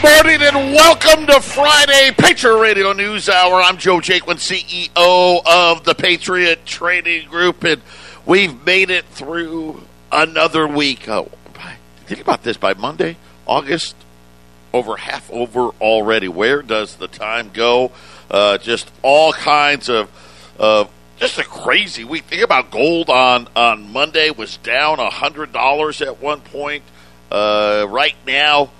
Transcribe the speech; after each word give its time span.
Good 0.00 0.14
morning 0.14 0.42
and 0.42 0.74
welcome 0.74 1.26
to 1.26 1.40
Friday 1.40 2.12
Patriot 2.16 2.56
Radio 2.58 2.92
News 2.92 3.28
Hour. 3.28 3.60
I'm 3.60 3.78
Joe 3.78 3.98
Jaquin, 3.98 4.36
CEO 4.36 5.42
of 5.44 5.82
the 5.82 5.92
Patriot 5.92 6.64
Trading 6.64 7.28
Group, 7.28 7.64
and 7.64 7.82
we've 8.24 8.64
made 8.64 8.90
it 8.90 9.06
through 9.06 9.82
another 10.12 10.68
week. 10.68 11.08
Oh, 11.08 11.32
think 12.06 12.20
about 12.20 12.44
this 12.44 12.56
by 12.56 12.74
Monday, 12.74 13.16
August, 13.44 13.96
over 14.72 14.96
half 14.96 15.28
over 15.32 15.70
already. 15.80 16.28
Where 16.28 16.62
does 16.62 16.94
the 16.94 17.08
time 17.08 17.50
go? 17.52 17.90
Uh, 18.30 18.58
just 18.58 18.92
all 19.02 19.32
kinds 19.32 19.88
of, 19.88 20.08
of 20.60 20.92
just 21.16 21.38
a 21.38 21.44
crazy 21.44 22.04
week. 22.04 22.22
Think 22.26 22.42
about 22.42 22.70
gold 22.70 23.10
on 23.10 23.48
on 23.56 23.92
Monday 23.92 24.30
was 24.30 24.58
down 24.58 24.98
hundred 24.98 25.52
dollars 25.52 26.00
at 26.00 26.22
one 26.22 26.40
point. 26.40 26.84
Uh, 27.32 27.84
right 27.88 28.14
now, 28.26 28.70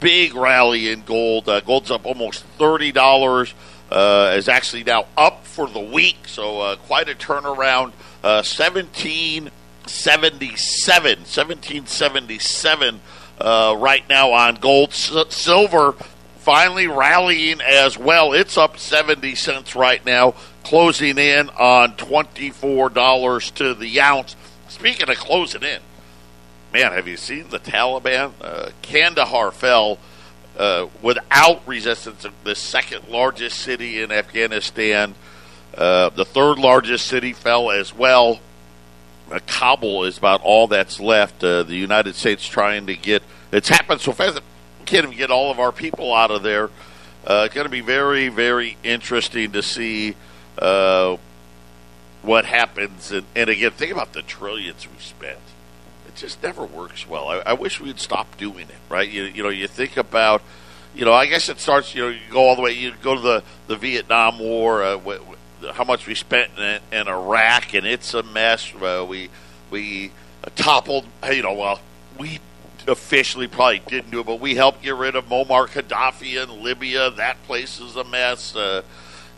big 0.00 0.34
rally 0.34 0.90
in 0.90 1.02
gold. 1.02 1.48
Uh, 1.48 1.60
gold's 1.60 1.90
up 1.90 2.06
almost 2.06 2.44
thirty 2.58 2.92
dollars. 2.92 3.54
Uh, 3.90 4.34
is 4.36 4.48
actually 4.48 4.82
now 4.82 5.06
up 5.16 5.44
for 5.46 5.68
the 5.68 5.80
week, 5.80 6.16
so 6.26 6.60
uh, 6.60 6.76
quite 6.76 7.08
a 7.08 7.14
turnaround. 7.14 7.92
Uh, 8.22 8.42
seventeen 8.42 9.50
seventy 9.86 10.56
seven, 10.56 11.24
seventeen 11.24 11.86
seventy 11.86 12.38
seven. 12.38 13.00
Uh, 13.38 13.76
right 13.78 14.08
now 14.08 14.32
on 14.32 14.54
gold, 14.56 14.88
S- 14.90 15.12
silver 15.28 15.94
finally 16.46 16.86
rallying 16.86 17.60
as 17.60 17.98
well. 17.98 18.32
It's 18.32 18.56
up 18.56 18.78
70 18.78 19.34
cents 19.34 19.74
right 19.74 20.04
now, 20.06 20.36
closing 20.62 21.18
in 21.18 21.50
on 21.50 21.96
$24 21.96 23.54
to 23.56 23.74
the 23.74 24.00
ounce. 24.00 24.36
Speaking 24.68 25.10
of 25.10 25.16
closing 25.16 25.64
in, 25.64 25.80
man, 26.76 26.92
have 26.92 27.08
you 27.08 27.16
seen 27.16 27.48
the 27.48 27.58
Taliban? 27.58 28.32
Uh, 28.38 28.68
Kandahar 28.82 29.50
fell 29.50 29.98
uh, 30.58 30.86
without 31.00 31.66
resistance, 31.66 32.26
the 32.44 32.54
second 32.54 33.08
largest 33.08 33.60
city 33.60 34.02
in 34.02 34.12
Afghanistan. 34.12 35.14
Uh, 35.74 36.10
the 36.10 36.26
third 36.26 36.58
largest 36.58 37.06
city 37.06 37.32
fell 37.32 37.70
as 37.70 37.94
well. 37.94 38.40
Uh, 39.30 39.38
Kabul 39.46 40.04
is 40.04 40.18
about 40.18 40.42
all 40.42 40.66
that's 40.66 41.00
left. 41.00 41.42
Uh, 41.42 41.62
the 41.62 41.76
United 41.76 42.14
States 42.14 42.46
trying 42.46 42.88
to 42.88 42.94
get 42.94 43.22
it's 43.52 43.70
happened 43.70 44.02
so 44.02 44.12
fast 44.12 44.38
can't 44.84 45.06
even 45.06 45.16
get 45.16 45.30
all 45.30 45.50
of 45.50 45.58
our 45.58 45.72
people 45.72 46.12
out 46.12 46.30
of 46.30 46.42
there. 46.42 46.68
Uh, 47.26 47.44
it's 47.46 47.54
going 47.54 47.64
to 47.64 47.70
be 47.70 47.80
very, 47.80 48.28
very 48.28 48.76
interesting 48.84 49.52
to 49.52 49.62
see 49.62 50.14
what 52.20 52.44
happens. 52.44 53.12
And, 53.12 53.24
and, 53.34 53.48
again, 53.48 53.70
think 53.70 53.92
about 53.92 54.12
the 54.12 54.20
trillions 54.20 54.86
we've 54.86 55.02
spent. 55.02 55.38
Just 56.16 56.42
never 56.42 56.64
works 56.64 57.06
well. 57.06 57.28
I, 57.28 57.42
I 57.46 57.52
wish 57.52 57.80
we'd 57.80 58.00
stop 58.00 58.36
doing 58.38 58.68
it, 58.68 58.76
right? 58.88 59.08
You, 59.08 59.24
you 59.24 59.42
know, 59.42 59.48
you 59.48 59.68
think 59.68 59.96
about, 59.96 60.42
you 60.94 61.04
know, 61.04 61.12
I 61.12 61.26
guess 61.26 61.48
it 61.48 61.60
starts, 61.60 61.94
you 61.94 62.02
know, 62.02 62.08
you 62.08 62.20
go 62.30 62.40
all 62.40 62.56
the 62.56 62.62
way, 62.62 62.72
you 62.72 62.92
go 63.02 63.14
to 63.14 63.20
the, 63.20 63.44
the 63.66 63.76
Vietnam 63.76 64.38
War, 64.38 64.82
uh, 64.82 64.98
how 65.72 65.84
much 65.84 66.06
we 66.06 66.14
spent 66.14 66.50
in, 66.58 66.80
in 66.92 67.08
Iraq, 67.08 67.74
and 67.74 67.86
it's 67.86 68.14
a 68.14 68.22
mess. 68.22 68.74
Uh, 68.74 69.04
we, 69.08 69.28
we 69.70 70.10
toppled, 70.54 71.06
you 71.30 71.42
know, 71.42 71.52
well, 71.52 71.80
we 72.18 72.40
officially 72.88 73.48
probably 73.48 73.80
didn't 73.80 74.10
do 74.10 74.20
it, 74.20 74.26
but 74.26 74.40
we 74.40 74.54
helped 74.54 74.82
get 74.82 74.94
rid 74.94 75.16
of 75.16 75.28
Muammar 75.28 75.68
Gaddafi 75.68 76.42
in 76.42 76.62
Libya. 76.62 77.10
That 77.10 77.42
place 77.44 77.80
is 77.80 77.96
a 77.96 78.04
mess. 78.04 78.54
Uh, 78.54 78.82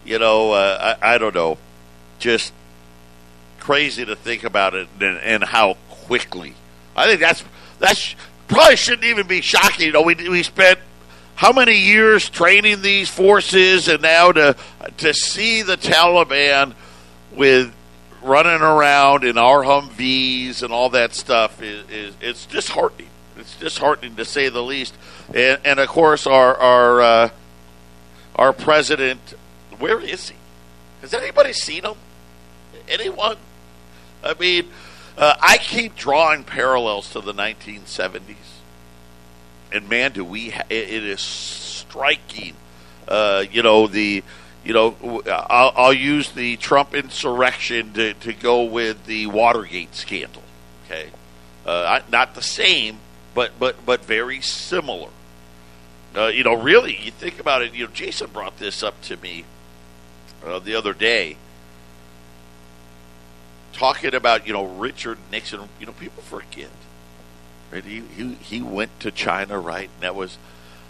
you 0.04 0.18
know, 0.18 0.52
uh, 0.52 0.96
I, 1.00 1.14
I, 1.14 1.18
don't 1.18 1.34
know. 1.34 1.58
Just 2.18 2.52
crazy 3.58 4.04
to 4.04 4.16
think 4.16 4.44
about 4.44 4.74
it 4.74 4.88
and, 5.00 5.18
and, 5.18 5.44
how 5.44 5.76
quickly. 5.90 6.54
I 6.98 7.06
think 7.06 7.20
that's 7.20 7.44
that's 7.78 8.14
probably 8.48 8.76
shouldn't 8.76 9.04
even 9.04 9.26
be 9.26 9.40
shocking. 9.40 9.86
You 9.86 9.92
know, 9.92 10.02
we 10.02 10.14
we 10.28 10.42
spent 10.42 10.78
how 11.34 11.52
many 11.52 11.76
years 11.76 12.28
training 12.28 12.82
these 12.82 13.08
forces, 13.08 13.88
and 13.88 14.02
now 14.02 14.32
to 14.32 14.56
to 14.98 15.14
see 15.14 15.62
the 15.62 15.76
Taliban 15.76 16.74
with 17.32 17.72
running 18.22 18.60
around 18.60 19.24
in 19.24 19.38
our 19.38 19.62
Humvees 19.62 20.62
and 20.62 20.72
all 20.72 20.90
that 20.90 21.14
stuff 21.14 21.62
is, 21.62 21.88
is 21.88 22.14
it's 22.20 22.46
disheartening 22.46 23.08
it's 23.38 23.56
disheartening 23.56 24.16
to 24.16 24.24
say 24.24 24.48
the 24.48 24.62
least. 24.62 24.94
And, 25.32 25.60
and 25.64 25.78
of 25.78 25.88
course, 25.88 26.26
our 26.26 26.56
our 26.56 27.00
uh, 27.00 27.30
our 28.36 28.52
president, 28.52 29.34
where 29.78 30.00
is 30.00 30.30
he? 30.30 30.36
Has 31.00 31.14
anybody 31.14 31.52
seen 31.52 31.84
him? 31.84 31.94
Anyone? 32.88 33.36
I 34.24 34.34
mean, 34.34 34.68
uh, 35.18 35.34
I 35.40 35.58
keep 35.58 35.96
drawing 35.96 36.44
parallels 36.44 37.10
to 37.10 37.20
the 37.20 37.34
1970s, 37.34 38.36
and 39.72 39.88
man, 39.88 40.12
do 40.12 40.24
we! 40.24 40.50
Ha- 40.50 40.62
it, 40.70 40.90
it 40.90 41.04
is 41.04 41.20
striking. 41.20 42.54
Uh, 43.06 43.44
you 43.50 43.62
know 43.62 43.86
the. 43.86 44.22
You 44.64 44.74
know, 44.74 45.22
I'll, 45.26 45.72
I'll 45.76 45.92
use 45.94 46.32
the 46.32 46.56
Trump 46.56 46.94
insurrection 46.94 47.94
to, 47.94 48.12
to 48.14 48.34
go 48.34 48.64
with 48.64 49.06
the 49.06 49.26
Watergate 49.26 49.94
scandal. 49.94 50.42
Okay, 50.84 51.10
uh, 51.64 52.00
not 52.10 52.34
the 52.34 52.42
same, 52.42 52.98
but 53.34 53.52
but 53.58 53.86
but 53.86 54.04
very 54.04 54.40
similar. 54.40 55.10
Uh, 56.14 56.26
you 56.26 56.42
know, 56.42 56.54
really, 56.54 56.96
you 56.96 57.10
think 57.10 57.38
about 57.38 57.62
it. 57.62 57.74
You 57.74 57.86
know, 57.86 57.92
Jason 57.92 58.30
brought 58.30 58.58
this 58.58 58.82
up 58.82 59.00
to 59.02 59.16
me 59.16 59.44
uh, 60.44 60.58
the 60.58 60.74
other 60.74 60.92
day, 60.92 61.36
talking 63.72 64.14
about 64.14 64.46
you 64.46 64.52
know 64.52 64.64
Richard 64.64 65.18
Nixon. 65.30 65.68
You 65.80 65.86
know, 65.86 65.92
people 65.92 66.22
forget. 66.22 66.70
Right? 67.70 67.84
He 67.84 68.00
he 68.00 68.34
he 68.34 68.62
went 68.62 68.98
to 69.00 69.10
China, 69.10 69.58
right? 69.58 69.90
And 69.94 70.02
that 70.02 70.14
was, 70.14 70.38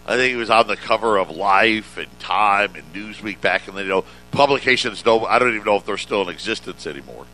I 0.07 0.15
think 0.15 0.31
he 0.31 0.37
was 0.37 0.49
on 0.49 0.67
the 0.67 0.77
cover 0.77 1.17
of 1.17 1.29
Life 1.29 1.97
and 1.97 2.19
Time 2.19 2.75
and 2.75 2.93
Newsweek 2.93 3.41
back 3.41 3.67
in 3.67 3.75
the 3.75 3.83
you 3.83 3.89
know 3.89 4.05
publications. 4.31 5.05
No, 5.05 5.25
I 5.25 5.39
don't 5.39 5.53
even 5.53 5.65
know 5.65 5.75
if 5.75 5.85
they're 5.85 5.97
still 5.97 6.21
in 6.21 6.29
existence 6.29 6.87
anymore. 6.87 7.25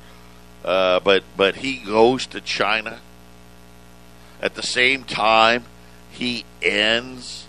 Uh, 0.63 1.00
but 1.00 1.23
but 1.38 1.57
he 1.57 1.78
goes 1.78 2.25
to 2.28 2.41
China 2.41 3.00
at 4.41 4.55
the 4.55 4.63
same 4.63 5.03
time, 5.03 5.66
he 6.11 6.45
ends 6.61 7.47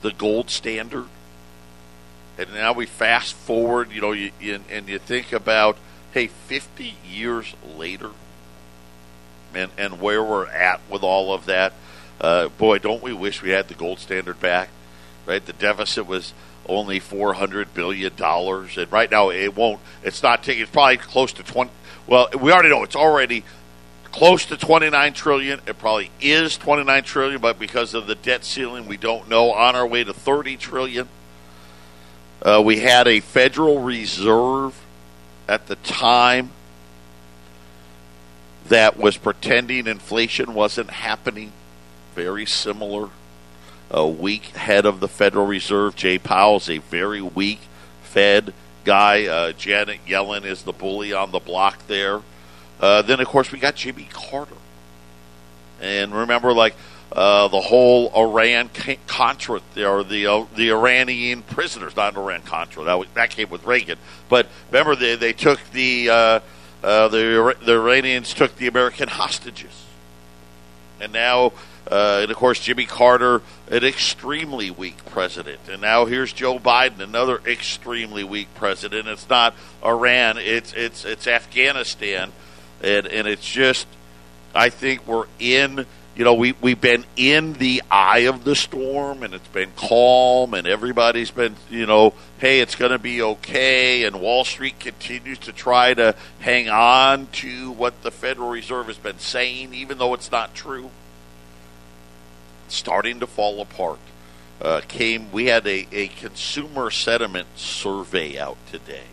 the 0.00 0.12
gold 0.12 0.50
standard. 0.50 1.06
And 2.38 2.52
now 2.54 2.72
we 2.72 2.86
fast 2.86 3.34
forward, 3.34 3.92
you 3.92 4.00
know, 4.00 4.12
you, 4.12 4.32
you, 4.40 4.60
and 4.70 4.88
you 4.88 4.98
think 4.98 5.32
about, 5.32 5.76
hey, 6.12 6.28
50 6.28 6.96
years 7.06 7.54
later, 7.76 8.10
and, 9.54 9.70
and 9.76 10.00
where 10.00 10.22
we're 10.22 10.46
at 10.46 10.80
with 10.90 11.02
all 11.02 11.32
of 11.34 11.46
that. 11.46 11.74
Uh, 12.20 12.48
boy, 12.48 12.78
don't 12.78 13.02
we 13.02 13.12
wish 13.12 13.42
we 13.42 13.50
had 13.50 13.68
the 13.68 13.74
gold 13.74 13.98
standard 13.98 14.40
back, 14.40 14.70
right? 15.26 15.44
The 15.44 15.52
deficit 15.52 16.06
was 16.06 16.32
only 16.66 17.00
$400 17.00 17.66
billion. 17.74 18.12
And 18.18 18.92
right 18.92 19.10
now, 19.10 19.30
it 19.30 19.54
won't, 19.54 19.80
it's 20.02 20.22
not 20.22 20.42
taking, 20.42 20.62
it's 20.62 20.70
probably 20.70 20.98
close 20.98 21.32
to 21.34 21.42
20. 21.42 21.70
Well, 22.06 22.28
we 22.40 22.52
already 22.52 22.68
know 22.68 22.82
it's 22.82 22.96
already 22.96 23.44
close 24.04 24.46
to 24.46 24.56
29 24.56 25.12
trillion. 25.14 25.60
It 25.66 25.78
probably 25.78 26.10
is 26.20 26.56
29 26.56 27.02
trillion, 27.04 27.40
but 27.40 27.58
because 27.58 27.94
of 27.94 28.06
the 28.06 28.14
debt 28.14 28.44
ceiling, 28.44 28.86
we 28.86 28.96
don't 28.96 29.28
know. 29.28 29.52
On 29.52 29.74
our 29.74 29.86
way 29.86 30.04
to 30.04 30.12
30 30.12 30.56
trillion. 30.56 31.08
Uh, 32.42 32.60
we 32.64 32.80
had 32.80 33.06
a 33.06 33.20
Federal 33.20 33.78
Reserve 33.78 34.76
at 35.48 35.68
the 35.68 35.76
time 35.76 36.50
that 38.66 38.96
was 38.96 39.16
pretending 39.16 39.86
inflation 39.86 40.52
wasn't 40.52 40.90
happening. 40.90 41.52
Very 42.16 42.44
similar. 42.44 43.10
A 43.92 44.08
weak 44.08 44.46
head 44.56 44.86
of 44.86 44.98
the 44.98 45.06
Federal 45.06 45.46
Reserve, 45.46 45.94
Jay 45.94 46.18
Powell's 46.18 46.68
a 46.68 46.78
very 46.78 47.22
weak 47.22 47.60
Fed 48.02 48.52
guy. 48.84 49.26
Uh, 49.26 49.52
Janet 49.52 50.00
Yellen 50.06 50.44
is 50.44 50.62
the 50.62 50.72
bully 50.72 51.12
on 51.12 51.30
the 51.30 51.38
block 51.38 51.86
there. 51.86 52.22
Uh, 52.80 53.02
then, 53.02 53.20
of 53.20 53.28
course, 53.28 53.52
we 53.52 53.60
got 53.60 53.76
Jimmy 53.76 54.08
Carter. 54.12 54.56
And 55.80 56.12
remember, 56.12 56.52
like, 56.52 56.74
uh, 57.12 57.48
the 57.48 57.60
whole 57.60 58.10
Iran 58.16 58.70
Contra, 59.06 59.60
or 59.78 60.04
the 60.04 60.26
uh, 60.26 60.44
the 60.56 60.70
Iranian 60.70 61.42
prisoners, 61.42 61.94
not 61.96 62.16
Iran 62.16 62.42
Contra, 62.42 62.84
that, 62.84 62.98
was, 62.98 63.08
that 63.14 63.30
came 63.30 63.50
with 63.50 63.64
Reagan. 63.64 63.98
But 64.28 64.46
remember, 64.70 64.96
they, 64.96 65.16
they 65.16 65.32
took 65.32 65.60
the, 65.72 66.10
uh, 66.10 66.40
uh, 66.82 67.08
the, 67.08 67.56
the 67.64 67.72
Iranians 67.72 68.34
took 68.34 68.56
the 68.56 68.66
American 68.66 69.08
hostages. 69.08 69.86
And 71.00 71.12
now, 71.12 71.52
uh, 71.90 72.20
and 72.22 72.30
of 72.30 72.36
course, 72.36 72.60
Jimmy 72.60 72.86
Carter, 72.86 73.42
an 73.70 73.84
extremely 73.84 74.70
weak 74.70 75.04
president. 75.06 75.60
And 75.68 75.82
now 75.82 76.06
here's 76.06 76.32
Joe 76.32 76.58
Biden, 76.58 77.00
another 77.00 77.40
extremely 77.44 78.24
weak 78.24 78.54
president. 78.54 79.08
It's 79.08 79.28
not 79.28 79.54
Iran, 79.84 80.38
it's, 80.38 80.72
it's, 80.72 81.04
it's 81.04 81.26
Afghanistan 81.26 82.32
and 82.82 83.06
and 83.06 83.26
it's 83.26 83.48
just 83.48 83.86
I 84.54 84.68
think 84.68 85.06
we're 85.06 85.26
in 85.38 85.86
you 86.14 86.24
know 86.24 86.34
we 86.34 86.52
we've 86.60 86.80
been 86.80 87.04
in 87.16 87.54
the 87.54 87.82
eye 87.90 88.20
of 88.20 88.44
the 88.44 88.54
storm 88.54 89.22
and 89.22 89.34
it's 89.34 89.48
been 89.48 89.70
calm 89.76 90.54
and 90.54 90.66
everybody's 90.66 91.30
been 91.30 91.56
you 91.70 91.86
know 91.86 92.12
hey 92.38 92.60
it's 92.60 92.74
going 92.74 92.92
to 92.92 92.98
be 92.98 93.22
okay 93.22 94.04
and 94.04 94.20
Wall 94.20 94.44
Street 94.44 94.78
continues 94.78 95.38
to 95.38 95.52
try 95.52 95.94
to 95.94 96.14
hang 96.40 96.68
on 96.68 97.26
to 97.28 97.70
what 97.70 98.02
the 98.02 98.10
Federal 98.10 98.50
Reserve 98.50 98.86
has 98.86 98.98
been 98.98 99.18
saying 99.18 99.72
even 99.72 99.98
though 99.98 100.14
it's 100.14 100.30
not 100.30 100.54
true 100.54 100.90
starting 102.72 103.20
to 103.20 103.26
fall 103.26 103.60
apart. 103.60 103.98
Uh, 104.60 104.80
came 104.86 105.30
we 105.32 105.46
had 105.46 105.66
a, 105.66 105.86
a 105.92 106.08
consumer 106.08 106.90
sentiment 106.90 107.48
survey 107.56 108.38
out 108.38 108.56
today. 108.70 109.04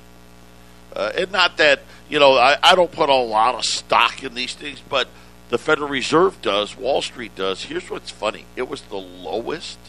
Uh, 0.96 1.12
and 1.18 1.32
not 1.32 1.58
that, 1.58 1.82
you 2.10 2.20
know, 2.20 2.34
I, 2.34 2.58
I 2.62 2.76
don't 2.76 2.92
put 2.92 3.10
a 3.10 3.16
lot 3.16 3.56
of 3.56 3.66
stock 3.66 4.24
in 4.24 4.34
these 4.34 4.54
things, 4.54 4.82
but 4.90 5.08
the 5.50 5.58
Federal 5.58 5.90
Reserve 5.90 6.42
does, 6.42 6.78
Wall 6.78 7.02
Street 7.02 7.36
does. 7.36 7.64
Here's 7.64 7.90
what's 7.90 8.12
funny 8.12 8.46
it 8.56 8.70
was 8.70 8.82
the 8.84 8.98
lowest 8.98 9.80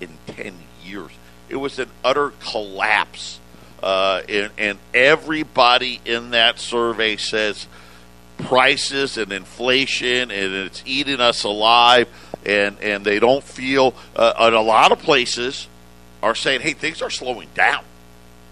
in 0.00 0.18
10 0.26 0.54
years. 0.84 1.12
It 1.48 1.56
was 1.56 1.78
an 1.78 1.90
utter 2.04 2.32
collapse. 2.40 3.38
Uh, 3.82 4.22
and, 4.28 4.52
and 4.58 4.78
everybody 4.94 6.00
in 6.04 6.30
that 6.30 6.58
survey 6.60 7.16
says 7.16 7.66
prices 8.38 9.18
and 9.18 9.32
inflation 9.32 10.30
and 10.30 10.54
it's 10.54 10.82
eating 10.86 11.20
us 11.20 11.44
alive 11.44 12.08
and 12.44 12.78
and 12.80 13.04
they 13.04 13.18
don't 13.18 13.44
feel 13.44 13.94
uh, 14.16 14.32
and 14.38 14.54
a 14.54 14.60
lot 14.60 14.90
of 14.92 14.98
places 14.98 15.68
are 16.22 16.34
saying 16.34 16.60
hey 16.60 16.72
things 16.72 17.02
are 17.02 17.10
slowing 17.10 17.48
down 17.54 17.84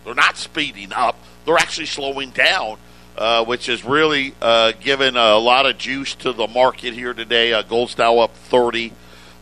they're 0.05 0.15
not 0.15 0.37
speeding 0.37 0.93
up 0.93 1.17
they're 1.45 1.59
actually 1.59 1.87
slowing 1.87 2.31
down 2.31 2.77
uh, 3.17 3.45
which 3.45 3.67
has 3.67 3.85
really 3.85 4.35
uh, 4.41 4.73
given 4.81 5.17
a 5.17 5.37
lot 5.37 5.67
of 5.67 5.79
juice 5.79 6.15
to 6.15 6.33
the 6.33 6.47
market 6.47 6.95
here 6.95 7.15
today 7.15 7.53
uh, 7.53 7.63
gold's 7.63 7.97
now 7.99 8.19
up 8.19 8.35
30 8.35 8.93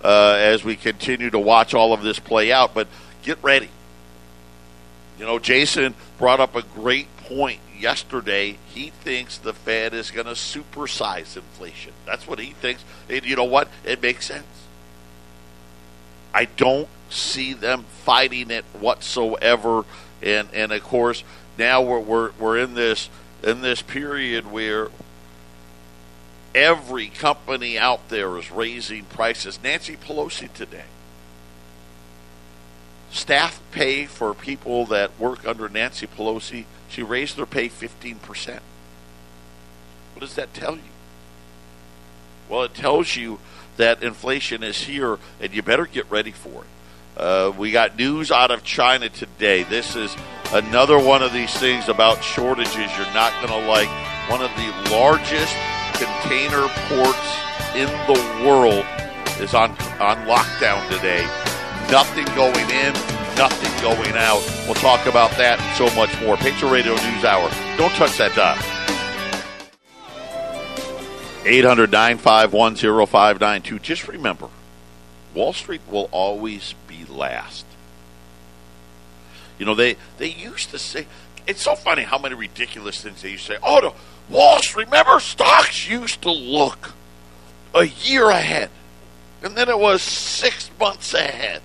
uh, 0.03 0.37
as 0.39 0.65
we 0.65 0.77
continue 0.77 1.31
to 1.31 1.39
watch 1.39 1.75
all 1.75 1.93
of 1.93 2.03
this 2.03 2.19
play 2.19 2.53
out 2.53 2.75
but 2.75 2.89
get 3.23 3.39
ready 3.43 3.71
you 5.19 5.25
know 5.25 5.39
jason 5.39 5.95
brought 6.19 6.41
up 6.41 6.55
a 6.57 6.63
great 6.63 7.09
point 7.17 7.61
yesterday, 7.79 8.59
he 8.67 8.91
thinks 8.91 9.39
the 9.39 9.53
Fed 9.53 9.95
is 9.95 10.11
going 10.11 10.27
to 10.27 10.33
supersize 10.33 11.37
inflation. 11.37 11.93
That's 12.07 12.27
what 12.27 12.39
he 12.39 12.53
thinks. 12.53 12.85
And 13.09 13.25
you 13.25 13.37
know 13.37 13.45
what? 13.45 13.69
It 13.85 14.03
makes 14.03 14.27
sense. 14.27 14.47
I 16.35 16.45
don't 16.45 16.89
see 17.11 17.55
them 17.55 17.85
fighting 18.05 18.51
it 18.51 18.65
whatsoever. 18.79 19.85
And 20.23 20.49
and 20.53 20.73
of 20.73 20.83
course, 20.83 21.25
now 21.57 21.83
we're 21.83 22.01
we're, 22.01 22.31
we're 22.39 22.59
in 22.59 22.75
this 22.75 23.09
in 23.43 23.61
this 23.61 23.83
period 23.83 24.51
where 24.51 24.89
every 26.55 27.09
company 27.09 27.79
out 27.79 28.09
there 28.09 28.37
is 28.39 28.51
raising 28.51 29.05
prices. 29.05 29.59
Nancy 29.63 29.97
Pelosi 29.97 30.53
today. 30.53 30.85
Staff 33.11 33.61
pay 33.73 34.05
for 34.07 34.35
people 34.35 34.85
that 34.87 35.19
work 35.19 35.47
under 35.47 35.69
Nancy 35.69 36.07
Pelosi 36.07 36.65
she 36.89 37.03
raised 37.03 37.37
their 37.37 37.47
pay 37.47 37.69
15%. 37.69 38.61
What 40.15 40.21
does 40.21 40.35
that 40.35 40.55
tell 40.55 40.77
you? 40.77 40.83
Well, 42.49 42.65
it 42.65 42.75
tells 42.75 43.15
you 43.15 43.39
that 43.77 44.03
inflation 44.03 44.63
is 44.63 44.83
here 44.83 45.19
and 45.41 45.53
you 45.53 45.63
better 45.63 45.87
get 45.87 46.11
ready 46.11 46.33
for 46.33 46.63
it. 46.65 47.21
Uh, 47.21 47.53
we 47.57 47.73
got 47.73 47.97
news 47.97 48.31
out 48.31 48.51
of 48.51 48.65
China 48.65 49.09
today. 49.09 49.65
This 49.65 49.97
is 49.97 50.17
another 50.53 50.99
one 50.99 51.23
of 51.23 51.33
these 51.33 51.53
things 51.59 51.89
about 51.89 52.23
shortages 52.23 52.77
you're 52.77 53.15
not 53.15 53.33
going 53.45 53.53
to 53.61 53.69
like. 53.69 53.89
One 54.31 54.43
of 54.43 54.51
the 54.57 54.91
largest 54.91 55.55
container 55.95 56.69
ports 56.89 57.37
in 57.75 57.89
the 58.07 58.47
world 58.47 58.85
is 59.41 59.55
on 59.55 59.71
on 60.01 60.17
lockdown 60.27 60.87
today. 60.91 61.25
Nothing 61.91 62.27
going 62.37 62.69
in, 62.71 62.93
nothing 63.37 63.83
going 63.83 64.17
out. 64.17 64.43
We'll 64.67 64.75
talk 64.75 65.07
about 65.07 65.31
that 65.33 65.61
and 65.61 65.77
so 65.77 65.95
much 65.97 66.11
more. 66.21 66.37
Patriot 66.37 66.73
Radio 66.73 66.93
News 66.93 67.25
Hour. 67.25 67.51
Don't 67.77 67.93
touch 67.93 68.19
that 68.19 68.35
dial. 68.35 68.59
800 71.47 71.91
951 71.91 72.77
0592. 72.77 73.79
Just 73.79 74.07
remember, 74.09 74.49
Wall 75.35 75.53
Street 75.53 75.81
will 75.89 76.09
always 76.13 76.75
be 76.87 77.05
last. 77.07 77.65
You 79.59 79.67
know, 79.67 79.75
they, 79.75 79.97
they 80.19 80.29
used 80.29 80.71
to 80.71 80.79
say, 80.79 81.07
it's 81.47 81.63
so 81.63 81.75
funny 81.75 82.03
how 82.03 82.19
many 82.19 82.35
ridiculous 82.35 83.03
things 83.03 83.23
they 83.23 83.31
used 83.31 83.47
to 83.47 83.55
say. 83.55 83.59
Oh, 83.63 83.81
the 83.81 84.33
Wall 84.33 84.61
Street, 84.63 84.87
remember, 84.87 85.19
stocks 85.21 85.89
used 85.89 86.23
to 86.23 86.31
look 86.31 86.93
a 87.75 87.85
year 87.85 88.29
ahead. 88.31 88.71
And 89.43 89.57
then 89.57 89.69
it 89.69 89.79
was 89.79 90.03
six 90.03 90.71
months 90.79 91.15
ahead 91.15 91.63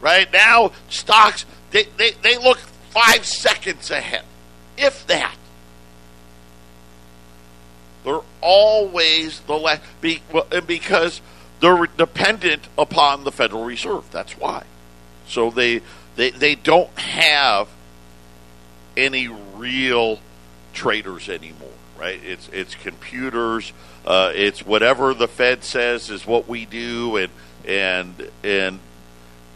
right 0.00 0.32
now 0.32 0.72
stocks 0.88 1.44
they, 1.70 1.84
they, 1.96 2.12
they 2.22 2.36
look 2.38 2.58
five 2.90 3.24
seconds 3.24 3.90
ahead 3.90 4.24
if 4.76 5.06
that 5.06 5.36
they're 8.04 8.20
always 8.40 9.40
the 9.40 9.56
last 9.56 9.82
be, 10.00 10.22
well, 10.32 10.46
because 10.66 11.20
they're 11.60 11.86
dependent 11.98 12.66
upon 12.78 13.24
the 13.24 13.32
federal 13.32 13.64
reserve 13.64 14.10
that's 14.10 14.32
why 14.38 14.64
so 15.26 15.50
they 15.50 15.80
they, 16.20 16.30
they 16.30 16.54
don't 16.54 16.96
have 16.98 17.68
any 18.96 19.28
real 19.54 20.20
traders 20.72 21.28
anymore 21.28 21.68
right 21.98 22.20
it's 22.24 22.48
it's 22.52 22.74
computers 22.74 23.72
uh, 24.06 24.32
it's 24.34 24.64
whatever 24.64 25.12
the 25.12 25.28
fed 25.28 25.62
says 25.62 26.10
is 26.10 26.26
what 26.26 26.48
we 26.48 26.64
do 26.64 27.16
and 27.16 27.30
and 27.66 28.30
and 28.42 28.80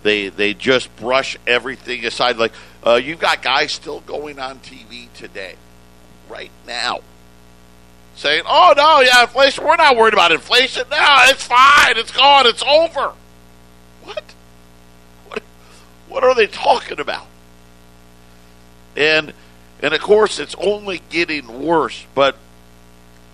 they 0.05 0.29
they 0.29 0.55
just 0.55 0.95
brush 0.97 1.37
everything 1.47 2.07
aside. 2.07 2.37
Like 2.37 2.53
uh, 2.87 3.01
you've 3.03 3.19
got 3.19 3.43
guys 3.43 3.73
still 3.73 4.01
going 4.01 4.39
on 4.39 4.61
TV 4.61 5.13
today, 5.15 5.57
right 6.29 6.51
now, 6.67 7.01
saying, 8.15 8.43
"Oh 8.47 8.75
no, 8.77 9.01
yeah, 9.01 9.23
inflation. 9.23 9.65
We're 9.65 9.77
not 9.77 9.97
worried 9.97 10.13
about 10.13 10.31
inflation. 10.31 10.85
now. 10.91 11.23
it's 11.25 11.45
fine. 11.45 11.97
It's 11.97 12.13
gone. 12.13 12.47
It's 12.47 12.63
over." 12.63 13.15
What? 14.05 14.17
What? 14.17 14.34
What 16.09 16.25
are 16.25 16.35
they 16.35 16.47
talking 16.47 17.01
about? 17.01 17.27
And 18.97 19.33
and 19.83 19.93
of 19.93 20.01
course, 20.01 20.39
it's 20.39 20.55
only 20.57 21.03
getting 21.11 21.63
worse. 21.63 22.07
But 22.15 22.37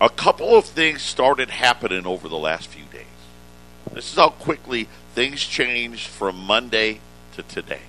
a 0.01 0.09
couple 0.09 0.57
of 0.57 0.65
things 0.65 1.03
started 1.03 1.51
happening 1.51 2.07
over 2.07 2.29
the 2.29 2.39
last 2.39 2.69
few 2.69 2.85
days. 2.85 3.05
This 3.93 4.11
is 4.11 4.17
how 4.17 4.31
quickly 4.31 4.89
things 5.15 5.45
changed 5.45 6.07
from 6.07 6.37
Monday 6.37 7.01
to 7.35 7.43
today. 7.43 7.83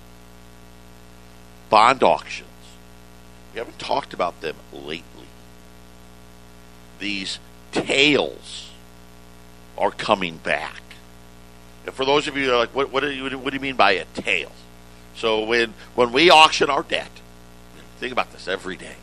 Bond 1.70 2.04
auctions. 2.04 2.50
We 3.54 3.60
haven't 3.60 3.80
talked 3.80 4.14
about 4.14 4.42
them 4.42 4.56
lately. 4.74 5.06
These 7.00 7.40
tails 7.72 8.70
are 9.78 9.92
coming 9.92 10.38
back. 10.38 10.82
And 11.86 11.96
for 11.96 12.06
those 12.06 12.28
of 12.28 12.38
you 12.38 12.46
that 12.46 12.54
are 12.54 12.58
like, 12.58 12.76
what, 12.76 12.92
what, 12.92 13.02
do 13.02 13.12
you, 13.12 13.38
what 13.38 13.52
do 13.52 13.56
you 13.56 13.62
mean 13.62 13.76
by 13.76 13.94
a 13.94 14.06
tail? 14.06 14.52
So 15.16 15.44
when, 15.44 15.74
when 15.96 16.12
we 16.12 16.30
auction 16.30 16.70
our 16.70 16.84
debt, 16.84 17.12
think 18.00 18.12
about 18.12 18.32
this 18.32 18.48
every 18.48 18.76
day. 18.76 18.96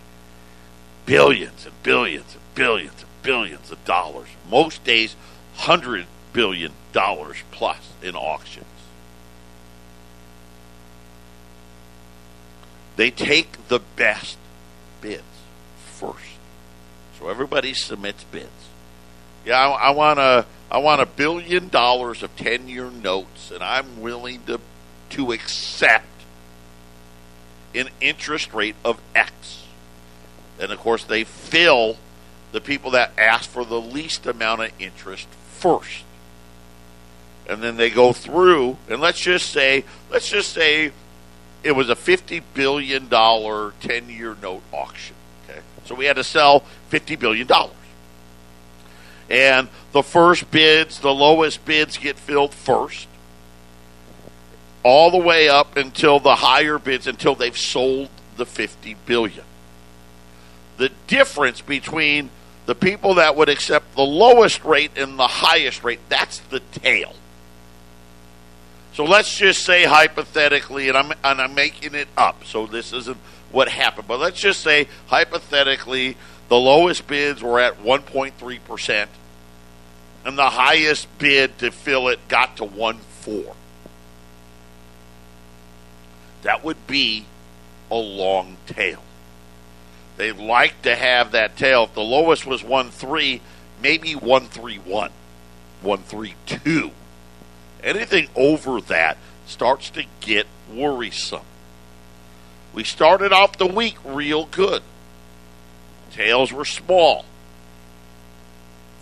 Billions 1.07 1.65
and 1.65 1.83
billions 1.83 2.35
and 2.35 2.43
billions 2.55 3.01
and 3.01 3.23
billions 3.23 3.71
of 3.71 3.85
dollars. 3.85 4.29
Most 4.51 4.85
days, 4.85 5.17
hundred 5.57 6.07
billion 6.33 6.73
dollars 6.93 7.39
plus 7.51 7.93
in 8.03 8.15
auctions. 8.15 8.67
They 12.97 13.11
take 13.11 13.69
the 13.69 13.79
best 13.79 14.37
bids 15.01 15.23
first. 15.85 16.25
So 17.19 17.29
everybody 17.29 17.73
submits 17.73 18.25
bids. 18.25 18.49
Yeah, 19.47 19.57
I, 19.57 19.89
I 19.89 19.91
want 19.91 20.19
a 20.19 20.47
I 20.71 20.79
want 20.79 21.01
a 21.01 21.07
billion 21.07 21.69
dollars 21.69 22.23
of 22.23 22.35
ten 22.37 22.69
year 22.69 22.91
notes, 22.91 23.51
and 23.51 23.63
I'm 23.63 24.01
willing 24.01 24.43
to 24.47 24.61
to 25.11 25.33
accept 25.33 26.07
an 27.75 27.89
interest 28.01 28.53
rate 28.53 28.77
of 28.85 29.01
X. 29.15 29.65
And 30.61 30.73
of 30.73 30.79
course, 30.79 31.05
they 31.05 31.25
fill 31.25 31.97
the 32.53 32.61
people 32.61 32.93
that 32.93 33.13
ask 33.19 33.49
for 33.49 33.65
the 33.65 33.81
least 33.81 34.27
amount 34.27 34.63
of 34.63 34.71
interest 34.81 35.29
first 35.59 36.05
and 37.49 37.63
then 37.63 37.77
they 37.77 37.91
go 37.91 38.13
through 38.13 38.77
and 38.89 39.01
let's 39.01 39.19
just 39.19 39.51
say 39.51 39.85
let's 40.11 40.29
just 40.29 40.53
say 40.53 40.93
it 41.63 41.73
was 41.73 41.89
a 41.89 41.97
fifty 41.97 42.41
billion 42.41 43.09
dollar 43.09 43.73
ten 43.81 44.09
year 44.09 44.37
note 44.41 44.63
auction. 44.73 45.17
Okay, 45.49 45.61
so 45.85 45.95
we 45.95 46.05
had 46.05 46.17
to 46.17 46.25
sell 46.25 46.61
fifty 46.89 47.17
billion 47.17 47.47
dollars, 47.47 47.75
and 49.29 49.69
the 49.93 50.03
first 50.03 50.51
bids, 50.51 51.01
the 51.01 51.13
lowest 51.13 51.65
bids, 51.65 51.99
get 51.99 52.17
filled 52.17 52.55
first, 52.55 53.09
all 54.89 55.11
the 55.11 55.19
way 55.19 55.51
up 55.51 55.77
until 55.77 56.19
the 56.19 56.35
higher 56.35 56.79
bids 56.79 57.07
until 57.07 57.35
they've 57.35 57.59
sold 57.59 58.09
the 58.39 58.47
fifty 58.47 58.95
billion. 59.05 59.45
The 60.79 60.91
difference 61.07 61.61
between 61.61 62.31
the 62.65 62.75
people 62.75 63.17
that 63.17 63.37
would 63.37 63.51
accept 63.51 63.95
the 63.95 64.03
lowest 64.03 64.65
rate 64.65 64.93
and 64.97 65.19
the 65.19 65.27
highest 65.27 65.85
rate, 65.85 66.01
that's 66.09 66.39
the 66.39 66.61
tail. 66.61 67.15
So 68.95 69.05
let's 69.05 69.37
just 69.37 69.63
say 69.63 69.85
hypothetically, 69.85 70.89
and 70.89 70.97
I'm 70.97 71.13
and 71.23 71.39
I'm 71.43 71.55
making 71.55 71.95
it 71.95 72.09
up, 72.17 72.45
so 72.47 72.67
this 72.67 72.95
isn't 72.95 73.19
what 73.53 73.69
happened, 73.69 74.09
but 74.09 74.19
let's 74.19 74.41
just 74.41 74.63
say 74.63 74.89
hypothetically 75.09 76.17
the 76.49 76.59
lowest 76.59 77.07
bids 77.07 77.43
were 77.43 77.61
at 77.61 77.83
1.3 77.83 78.59
percent, 78.65 79.11
and 80.25 80.39
the 80.39 80.49
highest 80.49 81.09
bid 81.19 81.59
to 81.59 81.71
fill 81.73 82.09
it 82.09 82.27
got 82.29 82.57
to 82.57 82.65
one 82.65 82.97
four. 83.21 83.55
That 86.43 86.65
would 86.65 86.87
be 86.87 87.25
a 87.91 87.97
long 87.97 88.57
tail. 88.67 89.03
They 90.17 90.33
like 90.33 90.83
to 90.83 90.95
have 90.95 91.33
that 91.33 91.57
tail. 91.57 91.85
If 91.85 91.95
the 91.95 92.01
lowest 92.01 92.47
was 92.47 92.63
one 92.63 92.91
three, 92.91 93.41
maybe 93.83 94.13
one 94.15 94.47
three 94.47 94.79
one, 94.79 95.11
one 95.81 96.03
three 96.03 96.35
two. 96.47 96.91
Anything 97.83 98.29
over 98.35 98.81
that 98.83 99.17
starts 99.47 99.91
to 99.91 100.05
get 100.21 100.47
worrisome. 100.73 101.45
We 102.75 102.85
started 102.85 103.33
off 103.33 103.57
the 103.57 103.67
week 103.67 103.97
real 104.05 104.47
good. 104.47 104.83
Tails 106.11 106.53
were 106.53 106.65
small. 106.65 107.25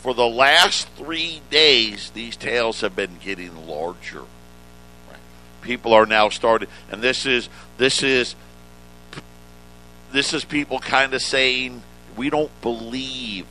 For 0.00 0.14
the 0.14 0.28
last 0.28 0.88
three 0.90 1.40
days, 1.50 2.10
these 2.10 2.36
tails 2.36 2.82
have 2.82 2.94
been 2.94 3.16
getting 3.22 3.66
larger. 3.66 4.24
People 5.66 5.92
are 5.94 6.06
now 6.06 6.28
starting, 6.28 6.68
and 6.92 7.02
this 7.02 7.26
is 7.26 7.48
this 7.76 8.04
is 8.04 8.36
this 10.12 10.32
is 10.32 10.44
people 10.44 10.78
kind 10.78 11.12
of 11.12 11.20
saying 11.20 11.82
we 12.16 12.30
don't 12.30 12.52
believe 12.62 13.46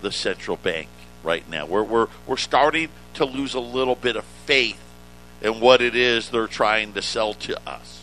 the 0.00 0.10
central 0.10 0.56
bank 0.56 0.88
right 1.22 1.48
now. 1.48 1.64
We're 1.64 1.84
we're 1.84 2.08
we're 2.26 2.36
starting 2.36 2.88
to 3.14 3.24
lose 3.24 3.54
a 3.54 3.60
little 3.60 3.94
bit 3.94 4.16
of 4.16 4.24
faith 4.44 4.82
in 5.40 5.60
what 5.60 5.80
it 5.80 5.94
is 5.94 6.30
they're 6.30 6.48
trying 6.48 6.94
to 6.94 7.02
sell 7.02 7.34
to 7.34 7.56
us. 7.64 8.02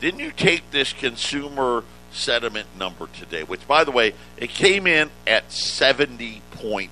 Didn't 0.00 0.20
you 0.20 0.30
take 0.30 0.70
this 0.70 0.92
consumer 0.92 1.82
sentiment 2.12 2.68
number 2.78 3.06
today, 3.06 3.42
which, 3.42 3.66
by 3.66 3.84
the 3.84 3.90
way, 3.90 4.12
it 4.36 4.50
came 4.50 4.86
in 4.86 5.10
at 5.26 5.48
70.2. 5.48 6.90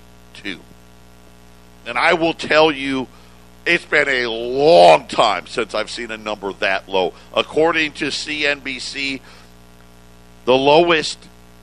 And 1.87 1.99
I 1.99 2.15
will 2.15 2.35
tell 2.35 2.71
you, 2.71 3.09
it's 3.69 3.85
been 3.85 4.09
a 4.09 4.27
long 4.27 5.07
time 5.07 5.47
since 5.47 5.75
I've 5.75 5.91
seen 5.91 6.11
a 6.11 6.17
number 6.17 6.53
that 6.55 6.89
low. 6.89 7.13
According 7.35 7.93
to 7.93 8.07
CNBC, 8.07 9.21
the 10.47 10.57
lowest 10.57 11.19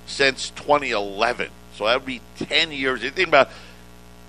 since 0.05 0.51
2011. 0.51 1.49
So 1.73 1.85
that 1.85 1.95
would 1.95 2.05
be 2.05 2.21
10 2.37 2.71
years. 2.71 3.03
You 3.03 3.09
think 3.09 3.29
about 3.29 3.49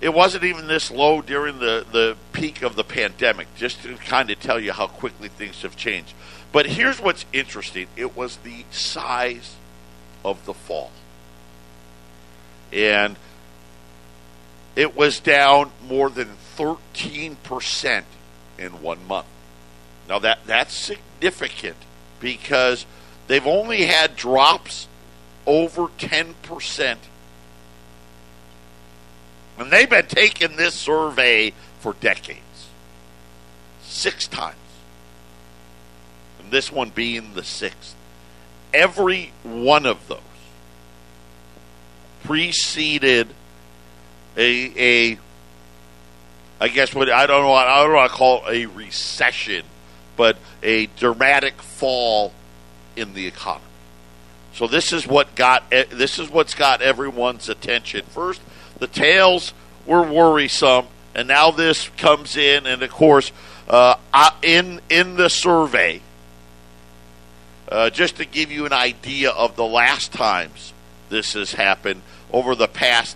it 0.01 0.13
wasn't 0.13 0.43
even 0.43 0.67
this 0.67 0.89
low 0.89 1.21
during 1.21 1.59
the, 1.59 1.85
the 1.91 2.17
peak 2.33 2.63
of 2.63 2.75
the 2.75 2.83
pandemic, 2.83 3.47
just 3.55 3.83
to 3.83 3.95
kind 3.95 4.29
of 4.29 4.39
tell 4.39 4.59
you 4.59 4.71
how 4.71 4.87
quickly 4.87 5.27
things 5.27 5.61
have 5.61 5.75
changed. 5.75 6.13
But 6.51 6.65
here's 6.65 6.99
what's 6.99 7.25
interesting 7.31 7.87
it 7.95 8.15
was 8.15 8.37
the 8.37 8.65
size 8.71 9.55
of 10.25 10.45
the 10.45 10.53
fall. 10.53 10.91
And 12.73 13.15
it 14.75 14.95
was 14.95 15.19
down 15.19 15.71
more 15.87 16.09
than 16.09 16.29
13% 16.57 18.03
in 18.57 18.81
one 18.81 19.07
month. 19.07 19.27
Now 20.09 20.19
that 20.19 20.39
that's 20.45 20.73
significant 20.73 21.77
because 22.19 22.85
they've 23.27 23.45
only 23.45 23.85
had 23.85 24.15
drops 24.15 24.87
over 25.45 25.87
10%. 25.87 26.97
And 29.59 29.71
they've 29.71 29.89
been 29.89 30.07
taking 30.07 30.55
this 30.55 30.75
survey 30.75 31.53
for 31.79 31.93
decades. 31.93 32.41
Six 33.81 34.27
times 34.27 34.55
And 36.39 36.51
this 36.51 36.71
one 36.71 36.89
being 36.89 37.33
the 37.33 37.43
sixth. 37.43 37.95
Every 38.73 39.31
one 39.43 39.85
of 39.85 40.07
those 40.07 40.19
preceded 42.23 43.29
a 44.35 45.13
a 45.13 45.19
I 46.59 46.69
guess 46.69 46.93
what 46.95 47.09
I 47.09 47.27
don't 47.27 47.43
know 47.43 47.53
I 47.53 47.83
don't 47.83 47.93
want 47.93 48.11
to 48.11 48.17
call 48.17 48.47
it 48.47 48.53
a 48.53 48.65
recession, 48.65 49.63
but 50.15 50.37
a 50.63 50.87
dramatic 50.87 51.61
fall 51.61 52.33
in 52.95 53.13
the 53.13 53.27
economy. 53.27 53.63
So 54.53 54.67
this 54.67 54.91
is 54.91 55.05
what 55.05 55.35
got 55.35 55.69
this 55.69 56.17
is 56.17 56.29
what's 56.29 56.55
got 56.55 56.81
everyone's 56.81 57.47
attention. 57.47 58.05
First, 58.05 58.41
the 58.79 58.87
tails 58.87 59.53
were 59.85 60.01
worrisome, 60.01 60.87
and 61.13 61.27
now 61.27 61.51
this 61.51 61.89
comes 61.97 62.35
in, 62.35 62.65
and 62.65 62.81
of 62.81 62.89
course, 62.89 63.31
uh, 63.67 63.95
in 64.41 64.81
in 64.89 65.15
the 65.15 65.29
survey, 65.29 66.01
uh, 67.69 67.91
just 67.91 68.15
to 68.17 68.25
give 68.25 68.51
you 68.51 68.65
an 68.65 68.73
idea 68.73 69.29
of 69.29 69.55
the 69.55 69.65
last 69.65 70.11
times 70.11 70.73
this 71.09 71.33
has 71.33 71.53
happened 71.53 72.01
over 72.31 72.55
the 72.55 72.67
past 72.67 73.15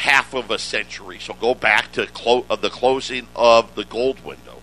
half 0.00 0.32
of 0.32 0.50
a 0.50 0.58
century. 0.58 1.18
So 1.18 1.34
go 1.34 1.54
back 1.54 1.92
to 1.92 2.06
clo- 2.06 2.46
the 2.56 2.70
closing 2.70 3.28
of 3.36 3.74
the 3.74 3.84
gold 3.84 4.24
window. 4.24 4.62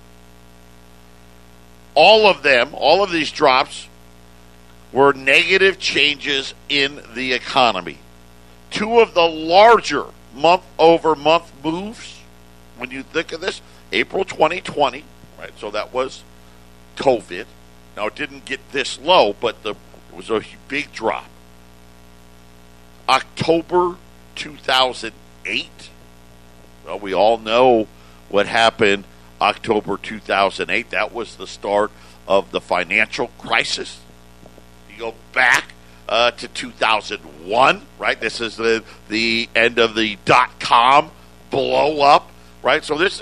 All 1.93 2.25
of 2.25 2.41
them, 2.41 2.69
all 2.73 3.03
of 3.03 3.11
these 3.11 3.31
drops, 3.31 3.87
were 4.91 5.13
negative 5.13 5.77
changes 5.77 6.55
in 6.69 7.01
the 7.13 7.33
economy. 7.33 7.99
Two 8.71 8.99
of 8.99 9.13
the 9.13 9.27
larger 9.27 10.05
month 10.33 10.63
over 10.79 11.15
month 11.15 11.51
moves, 11.63 12.19
when 12.77 12.89
you 12.89 13.03
think 13.03 13.31
of 13.31 13.39
this, 13.39 13.61
April 13.91 14.25
2020, 14.25 15.03
right? 15.37 15.51
So 15.59 15.69
that 15.69 15.93
was 15.93 16.23
COVID. 16.95 17.45
Now 17.95 18.07
it 18.07 18.15
didn't 18.15 18.45
get 18.45 18.71
this 18.71 18.99
low, 18.99 19.33
but 19.39 19.61
the, 19.61 19.71
it 19.71 20.15
was 20.15 20.31
a 20.31 20.41
big 20.67 20.91
drop. 20.93 21.29
October 23.07 23.97
2008. 25.47 25.89
Well, 26.85 26.99
we 26.99 27.13
all 27.13 27.37
know 27.37 27.87
what 28.29 28.47
happened 28.47 29.05
October 29.41 29.97
2008. 29.97 30.89
That 30.91 31.13
was 31.13 31.35
the 31.35 31.47
start 31.47 31.91
of 32.27 32.51
the 32.51 32.61
financial 32.61 33.27
crisis. 33.39 34.01
You 34.91 34.97
go 34.97 35.13
back 35.33 35.73
uh, 36.09 36.31
to 36.31 36.47
2001, 36.47 37.81
right? 37.99 38.19
This 38.19 38.41
is 38.41 38.55
the 38.57 38.83
the 39.09 39.49
end 39.55 39.79
of 39.79 39.95
the 39.95 40.17
dot 40.25 40.59
com 40.59 41.11
blow 41.49 42.01
up, 42.01 42.29
right? 42.61 42.83
So 42.83 42.97
this 42.97 43.21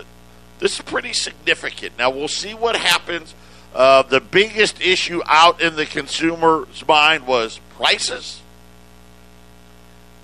this 0.59 0.75
is 0.75 0.81
pretty 0.81 1.13
significant. 1.13 1.97
Now 1.97 2.09
we'll 2.09 2.27
see 2.27 2.53
what 2.53 2.75
happens 2.75 3.33
uh, 3.75 4.03
the 4.03 4.21
biggest 4.21 4.81
issue 4.81 5.21
out 5.25 5.61
in 5.61 5.75
the 5.75 5.85
consumer's 5.85 6.87
mind 6.87 7.27
was 7.27 7.59
prices. 7.75 8.41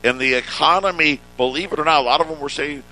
And 0.04 0.20
the 0.20 0.34
economy, 0.34 1.20
believe 1.38 1.72
it 1.72 1.80
or 1.80 1.86
not, 1.86 2.02
a 2.02 2.04
lot 2.04 2.22
of 2.22 2.28
them 2.28 2.40
were 2.40 2.50
saying 2.50 2.84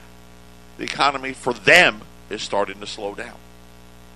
the 0.78 0.84
economy 0.84 1.34
for 1.34 1.54
them 1.54 2.02
is 2.30 2.42
starting 2.42 2.80
to 2.80 2.88
slow 2.88 3.16
down. 3.16 3.36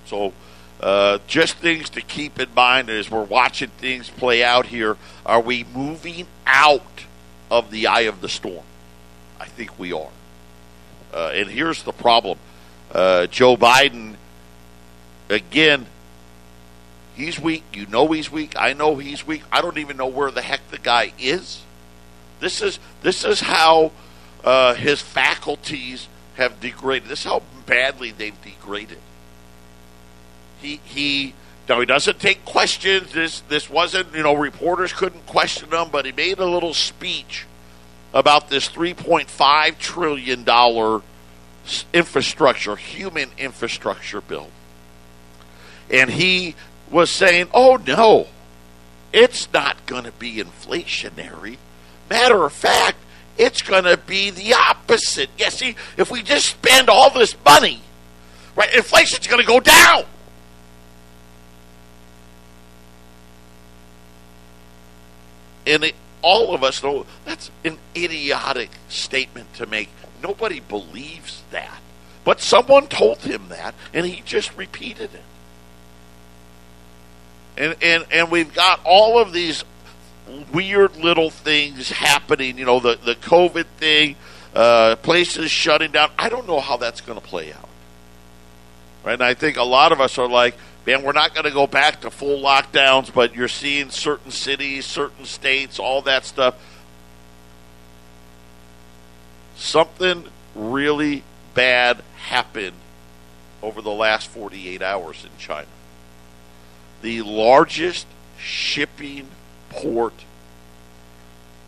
So, 0.05 0.33
uh, 0.79 1.19
just 1.27 1.55
things 1.57 1.89
to 1.91 2.01
keep 2.01 2.39
in 2.39 2.53
mind 2.53 2.89
as 2.89 3.09
we're 3.09 3.23
watching 3.23 3.69
things 3.69 4.09
play 4.09 4.43
out 4.43 4.67
here. 4.67 4.97
Are 5.25 5.41
we 5.41 5.63
moving 5.63 6.27
out 6.45 7.05
of 7.49 7.71
the 7.71 7.87
eye 7.87 8.01
of 8.01 8.21
the 8.21 8.29
storm? 8.29 8.65
I 9.39 9.45
think 9.45 9.79
we 9.79 9.93
are. 9.93 10.09
Uh, 11.13 11.31
and 11.33 11.49
here's 11.49 11.83
the 11.83 11.93
problem 11.93 12.37
uh, 12.91 13.27
Joe 13.27 13.57
Biden, 13.57 14.15
again, 15.29 15.87
He's 17.15 17.39
weak. 17.39 17.63
You 17.73 17.85
know 17.85 18.11
he's 18.11 18.31
weak. 18.31 18.55
I 18.57 18.73
know 18.73 18.95
he's 18.95 19.25
weak. 19.25 19.43
I 19.51 19.61
don't 19.61 19.77
even 19.77 19.97
know 19.97 20.07
where 20.07 20.31
the 20.31 20.41
heck 20.41 20.67
the 20.71 20.79
guy 20.79 21.13
is. 21.19 21.62
This 22.43 22.61
is 22.61 22.77
this 23.01 23.23
is 23.23 23.39
how 23.39 23.93
uh, 24.43 24.73
his 24.73 24.99
faculties 24.99 26.09
have 26.35 26.59
degraded. 26.59 27.07
This 27.07 27.19
is 27.19 27.25
how 27.25 27.41
badly 27.65 28.11
they've 28.11 28.39
degraded. 28.41 28.97
He 30.61 30.81
he 30.83 31.35
now 31.69 31.79
he 31.79 31.85
doesn't 31.85 32.19
take 32.19 32.43
questions. 32.43 33.13
This 33.13 33.39
this 33.47 33.69
wasn't 33.69 34.13
you 34.13 34.23
know 34.23 34.35
reporters 34.35 34.91
couldn't 34.91 35.25
question 35.25 35.71
him, 35.71 35.87
but 35.89 36.05
he 36.05 36.11
made 36.11 36.39
a 36.39 36.45
little 36.45 36.73
speech 36.73 37.45
about 38.13 38.49
this 38.49 38.67
three 38.67 38.93
point 38.93 39.29
five 39.29 39.79
trillion 39.79 40.43
dollar 40.43 41.01
infrastructure, 41.93 42.75
human 42.75 43.29
infrastructure 43.37 44.19
bill, 44.19 44.49
and 45.89 46.09
he 46.09 46.55
was 46.91 47.09
saying, 47.09 47.47
oh 47.53 47.81
no, 47.87 48.27
it's 49.13 49.47
not 49.53 49.85
going 49.85 50.03
to 50.03 50.11
be 50.11 50.43
inflationary. 50.43 51.55
Matter 52.13 52.43
of 52.45 52.53
fact, 52.53 52.97
it's 53.39 53.63
going 53.63 53.85
to 53.85 53.97
be 53.97 54.29
the 54.29 54.53
opposite. 54.53 55.31
Yeah, 55.35 55.49
see, 55.49 55.75
if 55.97 56.11
we 56.11 56.21
just 56.21 56.45
spend 56.45 56.87
all 56.87 57.09
this 57.09 57.35
money, 57.43 57.81
right, 58.55 58.71
inflation's 58.71 59.25
going 59.25 59.41
to 59.41 59.47
go 59.47 59.59
down. 59.59 60.03
And 65.65 65.85
it, 65.85 65.95
all 66.21 66.53
of 66.53 66.63
us 66.63 66.83
know 66.83 67.07
that's 67.25 67.49
an 67.65 67.79
idiotic 67.95 68.69
statement 68.89 69.51
to 69.55 69.65
make. 69.65 69.89
Nobody 70.21 70.59
believes 70.59 71.41
that. 71.49 71.79
But 72.23 72.41
someone 72.41 72.85
told 72.85 73.21
him 73.21 73.49
that, 73.49 73.73
and 73.91 74.05
he 74.05 74.21
just 74.21 74.55
repeated 74.55 75.15
it 75.15 75.23
and 77.57 77.75
and 77.81 78.05
and 78.11 78.31
we've 78.31 78.53
got 78.53 78.79
all 78.83 79.19
of 79.19 79.31
these 79.31 79.63
weird 80.51 80.97
little 80.97 81.29
things 81.29 81.89
happening. 81.89 82.57
You 82.57 82.65
know, 82.65 82.79
the 82.79 82.95
the 82.95 83.15
COVID 83.15 83.65
thing. 83.77 84.15
uh, 84.55 84.95
places 84.97 85.49
shutting 85.51 85.91
down. 85.91 86.11
I 86.17 86.29
don't 86.29 86.47
know 86.47 86.59
how 86.59 86.77
that's 86.77 87.01
going 87.01 87.19
to 87.19 87.25
play 87.25 87.51
out. 87.51 87.69
Right? 89.03 89.13
And 89.13 89.23
I 89.23 89.33
think 89.33 89.57
a 89.57 89.63
lot 89.63 89.91
of 89.91 89.99
us 89.99 90.17
are 90.17 90.27
like, 90.27 90.55
man, 90.85 91.03
we're 91.03 91.11
not 91.11 91.33
going 91.33 91.45
to 91.45 91.51
go 91.51 91.67
back 91.67 92.01
to 92.01 92.11
full 92.11 92.41
lockdowns, 92.41 93.13
but 93.13 93.35
you're 93.35 93.47
seeing 93.47 93.89
certain 93.89 94.31
cities, 94.31 94.85
certain 94.85 95.25
states, 95.25 95.79
all 95.79 96.01
that 96.03 96.25
stuff. 96.25 96.55
Something 99.55 100.25
really 100.55 101.23
bad 101.53 102.01
happened 102.17 102.75
over 103.61 103.81
the 103.81 103.91
last 103.91 104.27
48 104.29 104.81
hours 104.81 105.23
in 105.23 105.31
China. 105.37 105.67
The 107.01 107.21
largest 107.21 108.07
shipping 108.37 109.27
port, 109.81 110.13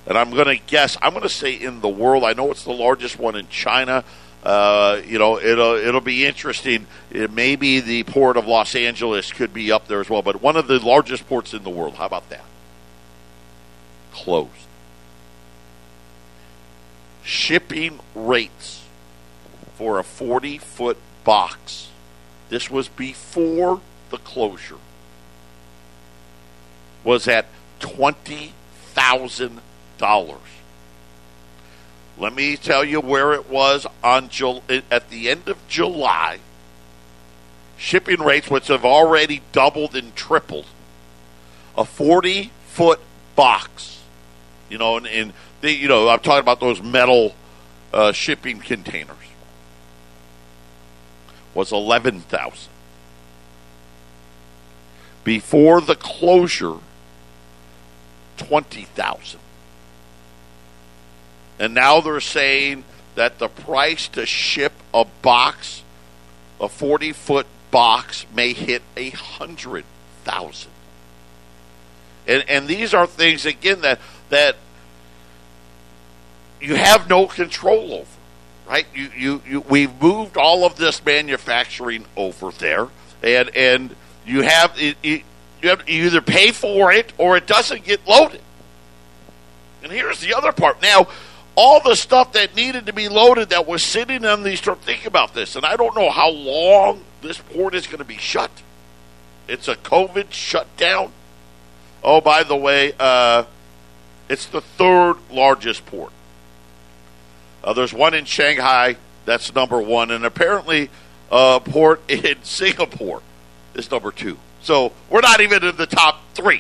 and 0.08 0.18
I'm 0.18 0.32
going 0.32 0.48
to 0.48 0.64
guess, 0.66 0.98
I'm 1.02 1.12
going 1.12 1.24
to 1.24 1.30
say 1.30 1.54
in 1.54 1.82
the 1.82 1.90
world. 1.90 2.24
I 2.24 2.34
know 2.34 2.52
it's 2.52 2.64
the 2.64 2.74
largest 2.74 3.18
one 3.18 3.36
in 3.36 3.48
China. 3.50 4.04
Uh, 4.44 5.02
you 5.08 5.18
know, 5.18 5.40
it'll 5.40 5.74
it'll 5.74 6.02
be 6.02 6.24
interesting. 6.24 6.86
It, 7.10 7.32
maybe 7.32 7.80
the 7.80 8.04
port 8.04 8.38
of 8.38 8.46
Los 8.46 8.76
Angeles 8.76 9.34
could 9.34 9.54
be 9.54 9.72
up 9.72 9.88
there 9.88 10.00
as 10.00 10.10
well, 10.10 10.22
but 10.22 10.40
one 10.40 10.56
of 10.56 10.68
the 10.68 10.80
largest 10.80 11.28
ports 11.28 11.54
in 11.54 11.64
the 11.64 11.72
world. 11.72 11.96
How 11.96 12.06
about 12.06 12.30
that? 12.30 12.46
Closed. 14.12 14.52
Shipping 17.24 18.00
rates 18.14 18.84
for 19.78 19.98
a 19.98 20.04
40 20.04 20.60
foot 20.60 20.98
box. 21.24 21.90
This 22.50 22.70
was 22.70 22.88
before 22.88 23.82
the 24.12 24.18
closure. 24.18 24.78
Was 27.04 27.28
at 27.28 27.48
twenty 27.80 28.54
thousand 28.94 29.62
dollars. 29.98 30.40
Let 32.18 32.34
me 32.34 32.56
tell 32.56 32.86
you 32.86 33.02
where 33.02 33.34
it 33.34 33.50
was 33.50 33.86
on 34.04 34.30
at 34.70 35.10
the 35.10 35.30
end 35.30 35.50
of 35.50 35.58
July. 35.68 36.40
Shipping 37.78 38.22
rates, 38.22 38.50
which 38.50 38.70
have 38.70 38.86
already 38.86 39.42
doubled 39.52 39.96
and 39.96 40.16
tripled, 40.16 40.66
a 41.78 41.84
forty 41.84 42.52
foot 42.68 43.02
box, 43.36 44.02
you 44.70 44.78
know, 44.78 44.96
and, 44.96 45.06
and 45.08 45.34
you 45.62 45.90
know, 45.90 46.08
I'm 46.08 46.20
talking 46.20 46.40
about 46.40 46.62
those 46.62 46.82
metal 46.82 47.36
uh, 47.92 48.14
shipping 48.14 48.60
containers, 48.60 49.18
was 51.54 51.74
eleven 51.74 52.22
thousand. 52.22 52.72
Before 55.26 55.82
the 55.82 55.96
closure, 55.96 56.78
twenty 58.38 58.84
thousand. 58.84 59.40
And 61.60 61.74
now 61.74 62.02
they're 62.02 62.20
saying 62.20 62.84
that 63.16 63.40
the 63.40 63.48
price 63.48 64.08
to 64.10 64.26
ship 64.26 64.74
a 64.94 65.06
box, 65.06 65.84
a 66.60 66.68
40 66.68 67.14
foot 67.14 67.48
box, 67.72 68.26
may 68.34 68.54
hit 68.54 68.82
a 68.98 69.10
hundred 69.12 69.86
thousand. 70.24 70.72
And 72.28 72.44
and 72.50 72.68
these 72.68 72.94
are 72.94 73.08
things 73.08 73.46
again 73.46 73.82
that 73.82 74.00
that 74.30 74.58
you 76.60 76.76
have 76.76 77.10
no 77.10 77.28
control 77.28 77.94
over. 77.94 78.06
Right? 78.68 78.88
You, 78.96 79.10
you, 79.16 79.42
you 79.48 79.62
we've 79.62 80.02
moved 80.02 80.38
all 80.38 80.66
of 80.66 80.76
this 80.76 81.04
manufacturing 81.06 82.06
over 82.18 82.50
there 82.50 82.88
and 83.22 83.56
and 83.56 83.96
you 84.26 84.42
have 84.42 84.74
it, 84.78 84.98
it, 85.04 85.24
you 85.66 85.78
you 85.88 86.06
either 86.06 86.22
pay 86.22 86.52
for 86.52 86.92
it 86.92 87.12
or 87.18 87.38
it 87.38 87.48
doesn't 87.48 87.84
get 87.84 88.08
loaded. 88.08 88.42
And 89.84 89.92
here's 89.92 90.20
the 90.20 90.34
other 90.34 90.52
part. 90.52 90.82
Now, 90.82 91.08
all 91.56 91.80
the 91.82 91.96
stuff 91.96 92.34
that 92.34 92.56
needed 92.56 92.86
to 92.88 92.94
be 92.94 93.08
loaded 93.08 93.50
that 93.50 93.68
was 93.68 93.84
sitting 93.84 94.26
on 94.26 94.44
these 94.44 94.60
trucks. 94.60 94.86
Think 94.86 95.06
about 95.06 95.34
this, 95.34 95.56
and 95.56 95.66
I 95.66 95.76
don't 95.76 95.96
know 95.96 96.10
how 96.10 96.30
long 96.30 97.04
this 97.22 97.38
port 97.38 97.76
is 97.76 97.88
going 97.88 98.00
to 98.00 98.06
be 98.06 98.18
shut. 98.18 98.52
It's 99.48 99.68
a 99.68 99.76
COVID 99.76 100.32
shutdown. 100.32 101.12
Oh, 102.04 102.20
by 102.20 102.44
the 102.44 102.56
way, 102.56 102.94
uh, 103.00 103.46
it's 104.30 104.48
the 104.48 104.62
third 104.62 105.16
largest 105.32 105.86
port. 105.86 106.12
Uh, 107.64 107.74
there's 107.74 107.94
one 107.94 108.14
in 108.14 108.26
Shanghai 108.26 108.98
that's 109.26 109.54
number 109.56 109.82
one, 109.82 110.12
and 110.12 110.26
apparently, 110.26 110.90
a 111.32 111.36
uh, 111.36 111.60
port 111.60 112.02
in 112.10 112.44
Singapore 112.44 113.22
is 113.74 113.90
number 113.90 114.12
two. 114.12 114.38
So 114.66 114.94
we're 115.12 115.22
not 115.22 115.42
even 115.42 115.64
in 115.64 115.78
the 115.78 115.86
top 115.86 116.22
three. 116.34 116.60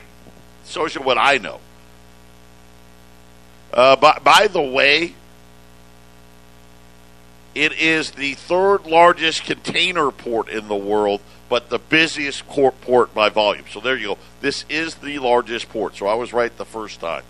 So 0.63 0.85
is 0.85 0.93
what 0.93 1.17
I 1.17 1.39
know. 1.39 1.59
Uh, 3.73 3.95
by, 3.95 4.19
by 4.23 4.47
the 4.47 4.61
way, 4.61 5.15
it 7.55 7.73
is 7.73 8.11
the 8.11 8.35
third 8.35 8.85
largest 8.85 9.45
container 9.45 10.11
port 10.11 10.49
in 10.49 10.67
the 10.67 10.75
world, 10.75 11.19
but 11.49 11.69
the 11.69 11.79
busiest 11.79 12.47
port 12.47 13.11
by 13.15 13.29
volume. 13.29 13.65
So 13.71 13.79
there 13.79 13.97
you 13.97 14.09
go. 14.09 14.17
This 14.39 14.65
is 14.69 14.93
the 14.95 15.17
largest 15.17 15.69
port. 15.69 15.95
So 15.95 16.05
I 16.05 16.13
was 16.13 16.31
right 16.31 16.55
the 16.55 16.63
first 16.63 16.99
time. 16.99 17.23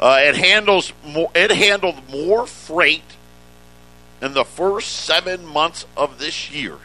Uh, 0.00 0.18
it 0.22 0.34
handles 0.34 0.92
more. 1.06 1.30
It 1.36 1.52
handled 1.52 2.10
more 2.10 2.48
freight 2.48 3.04
in 4.20 4.34
the 4.34 4.44
first 4.44 4.90
seven 4.90 5.46
months 5.46 5.86
of 5.96 6.18
this 6.18 6.50
year. 6.50 6.78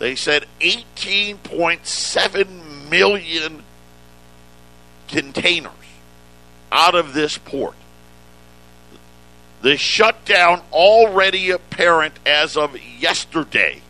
They 0.00 0.16
said 0.16 0.46
18.7 0.60 2.90
million 2.90 3.62
containers 5.08 5.72
out 6.72 6.94
of 6.94 7.12
this 7.12 7.36
port. 7.36 7.74
The 9.60 9.76
shutdown 9.76 10.62
already 10.72 11.50
apparent 11.50 12.14
as 12.24 12.56
of 12.56 12.78
yesterday, 12.98 13.82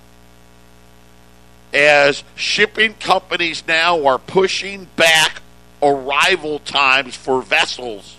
as 1.73 2.25
shipping 2.35 2.95
companies 2.95 3.63
now 3.69 4.05
are 4.05 4.19
pushing 4.19 4.89
back 4.97 5.41
arrival 5.81 6.59
times 6.59 7.15
for 7.15 7.41
vessels. 7.41 8.17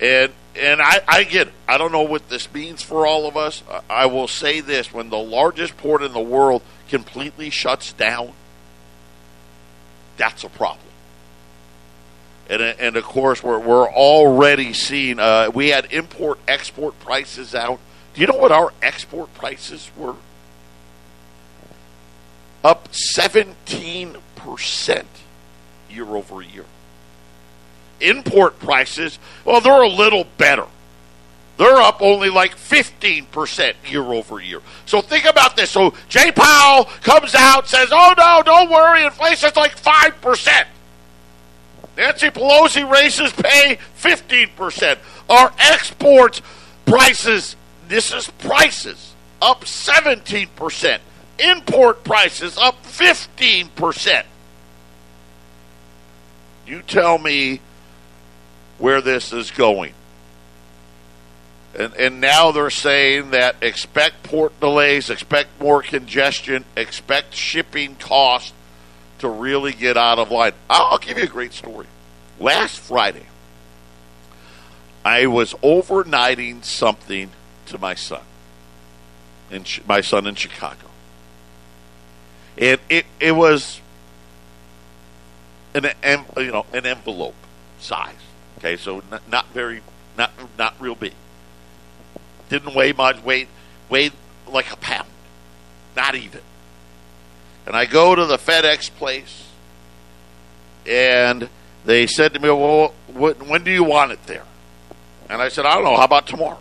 And 0.00 0.32
and 0.56 0.80
I, 0.80 1.00
I 1.06 1.24
get. 1.24 1.48
I 1.68 1.78
don't 1.78 1.92
know 1.92 2.02
what 2.02 2.28
this 2.28 2.52
means 2.52 2.82
for 2.82 3.06
all 3.06 3.26
of 3.26 3.36
us. 3.36 3.62
I 3.88 4.06
will 4.06 4.28
say 4.28 4.60
this 4.60 4.92
when 4.92 5.10
the 5.10 5.18
largest 5.18 5.76
port 5.76 6.02
in 6.02 6.12
the 6.12 6.20
world 6.20 6.62
completely 6.88 7.50
shuts 7.50 7.92
down, 7.92 8.32
that's 10.16 10.44
a 10.44 10.48
problem 10.48 10.84
and 12.48 12.62
and 12.62 12.96
of 12.96 13.04
course 13.04 13.42
we're 13.42 13.58
we're 13.58 13.90
already 13.90 14.72
seeing. 14.72 15.18
Uh, 15.18 15.50
we 15.54 15.68
had 15.68 15.92
import 15.92 16.38
export 16.46 16.98
prices 17.00 17.54
out. 17.54 17.78
Do 18.14 18.20
you 18.20 18.26
know 18.26 18.36
what 18.36 18.52
our 18.52 18.72
export 18.82 19.32
prices 19.34 19.90
were? 19.96 20.16
Up 22.62 22.88
seventeen 22.94 24.16
percent 24.36 25.08
year 25.90 26.06
over 26.06 26.42
year. 26.42 26.66
Import 28.00 28.58
prices, 28.58 29.18
well, 29.44 29.60
they're 29.60 29.82
a 29.82 29.88
little 29.88 30.24
better. 30.38 30.66
They're 31.56 31.76
up 31.76 32.02
only 32.02 32.30
like 32.30 32.56
15% 32.56 33.74
year 33.88 34.02
over 34.02 34.40
year. 34.40 34.60
So 34.86 35.00
think 35.00 35.24
about 35.24 35.56
this. 35.56 35.70
So 35.70 35.94
Jay 36.08 36.32
Powell 36.32 36.86
comes 37.02 37.34
out, 37.34 37.68
says, 37.68 37.90
oh 37.92 38.14
no, 38.18 38.42
don't 38.44 38.70
worry, 38.70 39.04
inflation's 39.04 39.54
like 39.56 39.80
5%. 39.80 40.66
Nancy 41.96 42.28
Pelosi 42.28 42.90
raises 42.90 43.32
pay 43.32 43.78
15%. 43.98 44.98
Our 45.30 45.52
exports 45.58 46.42
prices, 46.86 47.54
this 47.86 48.12
is 48.12 48.28
prices, 48.38 49.14
up 49.40 49.64
17%. 49.64 50.98
Import 51.38 52.04
prices 52.04 52.58
up 52.58 52.82
15%. 52.84 54.24
You 56.66 56.82
tell 56.82 57.18
me 57.18 57.60
where 58.84 59.00
this 59.00 59.32
is 59.32 59.50
going. 59.50 59.94
And, 61.74 61.94
and 61.94 62.20
now 62.20 62.52
they're 62.52 62.68
saying 62.68 63.30
that 63.30 63.56
expect 63.62 64.24
port 64.24 64.60
delays, 64.60 65.08
expect 65.08 65.58
more 65.58 65.80
congestion, 65.80 66.66
expect 66.76 67.32
shipping 67.32 67.96
costs 67.96 68.52
to 69.20 69.28
really 69.30 69.72
get 69.72 69.96
out 69.96 70.18
of 70.18 70.30
line. 70.30 70.52
I'll 70.68 70.98
give 70.98 71.16
you 71.16 71.24
a 71.24 71.28
great 71.28 71.54
story. 71.54 71.86
Last 72.38 72.78
Friday, 72.78 73.24
I 75.02 75.28
was 75.28 75.54
overnighting 75.54 76.62
something 76.62 77.30
to 77.68 77.78
my 77.78 77.94
son, 77.94 78.20
in 79.50 79.64
my 79.88 80.02
son 80.02 80.26
in 80.26 80.34
Chicago, 80.34 80.88
and 82.58 82.78
it 82.90 83.06
it 83.18 83.32
was 83.32 83.80
an, 85.72 85.86
you 86.36 86.52
know 86.52 86.66
an 86.74 86.84
envelope 86.84 87.34
size. 87.80 88.12
Okay, 88.58 88.76
so 88.76 89.02
not, 89.10 89.28
not 89.28 89.46
very 89.48 89.82
not 90.16 90.32
not 90.58 90.74
real 90.80 90.94
big. 90.94 91.14
Didn't 92.48 92.74
weigh 92.74 92.92
much. 92.92 93.22
Weighed 93.22 93.48
weighed 93.88 94.12
like 94.46 94.72
a 94.72 94.76
pound, 94.76 95.08
not 95.96 96.14
even. 96.14 96.40
And 97.66 97.74
I 97.74 97.86
go 97.86 98.14
to 98.14 98.26
the 98.26 98.36
FedEx 98.36 98.90
place, 98.90 99.48
and 100.86 101.48
they 101.84 102.06
said 102.06 102.34
to 102.34 102.40
me, 102.40 102.48
"Well, 102.50 102.94
what, 103.08 103.42
when 103.46 103.64
do 103.64 103.70
you 103.70 103.84
want 103.84 104.12
it 104.12 104.26
there?" 104.26 104.44
And 105.28 105.40
I 105.40 105.48
said, 105.48 105.66
I 105.66 105.74
don't 105.74 105.84
know. 105.84 105.96
How 105.96 106.04
about 106.04 106.26
tomorrow? 106.26 106.58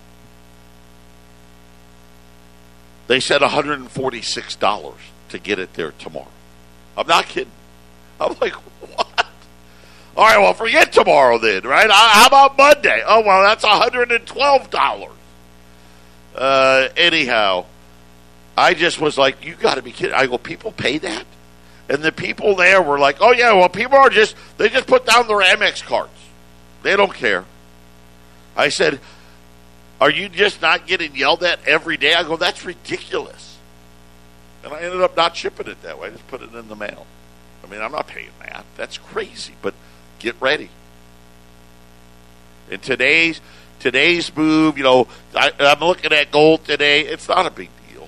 They 3.08 3.20
said 3.20 3.42
$146 3.42 4.94
to 5.30 5.40
get 5.40 5.60
it 5.60 5.74
there 5.74 5.92
tomorrow. 5.92 6.28
I'm 6.96 7.08
not 7.08 7.26
kidding. 7.26 7.52
I'm 8.20 8.36
like? 8.40 8.54
All 10.16 10.26
right, 10.26 10.38
well, 10.38 10.54
forget 10.54 10.94
tomorrow 10.94 11.40
then, 11.40 11.64
right? 11.64 11.90
How 11.90 12.28
about 12.28 12.58
Monday? 12.58 13.02
Oh, 13.06 13.22
well, 13.22 13.42
that's 13.42 13.66
$112. 13.66 15.12
Uh, 16.36 16.90
anyhow, 16.96 17.66
I 18.56 18.76
just 18.76 19.00
was 19.00 19.18
like, 19.18 19.44
you 19.44 19.56
got 19.56 19.76
to 19.76 19.82
be 19.82 19.92
kidding. 19.92 20.14
I 20.14 20.28
go, 20.28 20.38
people 20.38 20.72
pay 20.72 21.00
that? 21.00 21.26
And 21.90 22.04
the 22.04 22.12
people 22.12 22.56
there 22.56 22.82
were 22.82 23.00
like, 23.00 23.18
oh, 23.22 23.32
yeah, 23.32 23.54
well, 23.54 23.70
people 23.70 23.98
are 23.98 24.10
just, 24.10 24.36
they 24.58 24.70
just 24.70 24.88
put 24.88 25.06
down 25.06 25.28
their 25.28 25.42
Amex 25.42 25.84
cards. 25.84 26.12
They 26.84 26.96
don't 26.96 27.14
care. 27.14 27.46
I 28.56 28.70
said, 28.70 29.00
are 30.00 30.12
you 30.12 30.30
just 30.30 30.62
not 30.62 30.86
getting 30.86 31.16
yelled 31.16 31.44
at 31.44 31.66
every 31.66 31.98
day? 31.98 32.14
I 32.14 32.24
go, 32.24 32.38
that's 32.38 32.64
ridiculous. 32.64 33.58
And 34.64 34.74
I 34.74 34.82
ended 34.82 35.02
up 35.02 35.18
not 35.18 35.36
shipping 35.36 35.68
it 35.68 35.82
that 35.82 36.00
way. 36.00 36.08
I 36.08 36.12
just 36.12 36.28
put 36.28 36.42
it 36.42 36.54
in 36.54 36.68
the 36.68 36.76
mail. 36.76 37.08
I 37.64 37.68
mean, 37.68 37.82
I'm 37.82 37.92
not 37.92 38.08
paying 38.08 38.30
that. 38.40 38.66
That's 38.78 38.98
crazy. 38.98 39.56
But 39.62 39.74
get 40.24 40.40
ready. 40.42 40.70
And 42.72 42.82
today's 42.82 43.42
today's 43.80 44.36
move, 44.36 44.78
you 44.78 44.84
know, 44.84 45.08
I, 45.36 45.52
I'm 45.60 45.80
looking 45.82 46.14
at 46.14 46.32
gold 46.32 46.64
today. 46.64 47.02
It's 47.02 47.28
not 47.28 47.46
a 47.46 47.52
big 47.52 47.70
deal. 47.92 48.08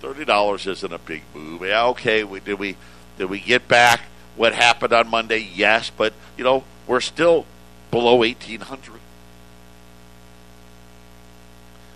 Thirty 0.00 0.24
dollars 0.24 0.66
isn't 0.66 0.92
a 0.92 0.98
big 0.98 1.22
move. 1.34 1.62
Yeah, 1.62 1.86
okay. 1.88 2.24
We, 2.24 2.40
did 2.40 2.58
we 2.58 2.76
did 3.18 3.26
we 3.26 3.38
get 3.38 3.68
back 3.68 4.00
what 4.34 4.54
happened 4.54 4.92
on 4.92 5.08
Monday? 5.08 5.46
Yes, 5.54 5.90
but 5.90 6.14
you 6.36 6.44
know 6.44 6.64
we're 6.86 7.00
still 7.00 7.46
below 7.90 8.24
eighteen 8.24 8.60
hundred. 8.60 9.00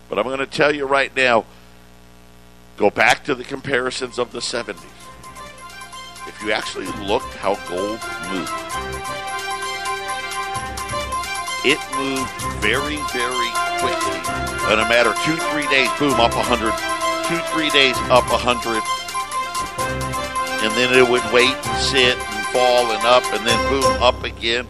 But 0.08 0.18
I'm 0.18 0.24
going 0.24 0.38
to 0.38 0.46
tell 0.46 0.72
you 0.72 0.86
right 0.86 1.14
now. 1.16 1.44
Go 2.76 2.90
back 2.90 3.24
to 3.24 3.34
the 3.34 3.42
comparisons 3.42 4.18
of 4.18 4.32
the 4.32 4.40
70s. 4.40 4.95
If 6.26 6.42
you 6.42 6.52
actually 6.52 6.86
looked 7.06 7.32
how 7.34 7.54
gold 7.68 8.00
moved, 8.30 8.52
it 11.64 11.80
moved 11.98 12.30
very, 12.62 12.96
very 13.10 13.50
quickly. 13.82 14.20
In 14.72 14.78
a 14.78 14.88
matter 14.88 15.10
of 15.10 15.18
two, 15.22 15.36
three 15.50 15.66
days, 15.68 15.88
boom, 15.98 16.18
up 16.20 16.34
100. 16.34 16.70
Two, 17.26 17.38
three 17.52 17.70
days, 17.70 17.96
up 18.10 18.30
100. 18.30 18.82
And 20.62 20.72
then 20.74 20.96
it 20.96 21.08
would 21.08 21.24
wait 21.32 21.54
and 21.54 21.82
sit 21.82 22.16
and 22.16 22.46
fall 22.48 22.90
and 22.90 23.04
up, 23.04 23.24
and 23.34 23.46
then 23.46 23.58
boom, 23.70 24.02
up 24.02 24.22
again. 24.22 24.68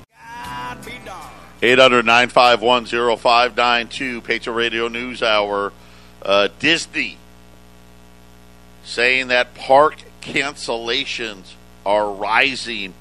800 1.62 2.04
951 2.04 2.86
0592, 3.18 4.20
Patriot 4.20 4.54
Radio 4.54 4.88
News 4.88 5.22
Hour. 5.22 5.72
Uh, 6.22 6.48
Disney 6.58 7.18
saying 8.84 9.28
that 9.28 9.54
park 9.54 10.02
cancellations 10.26 11.54
are 11.84 12.10
rising, 12.10 12.94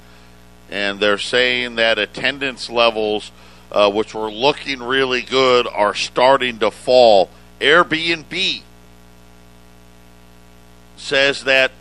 and 0.70 1.00
they're 1.00 1.18
saying 1.18 1.74
that 1.74 1.98
attendance 1.98 2.70
levels, 2.70 3.32
uh, 3.72 3.90
which 3.90 4.14
were 4.14 4.30
looking 4.30 4.80
really 4.80 5.22
good, 5.22 5.66
are 5.66 5.94
starting 5.94 6.58
to 6.60 6.70
fall. 6.70 7.28
Airbnb 7.60 8.62
says 10.96 11.44
that 11.44 11.72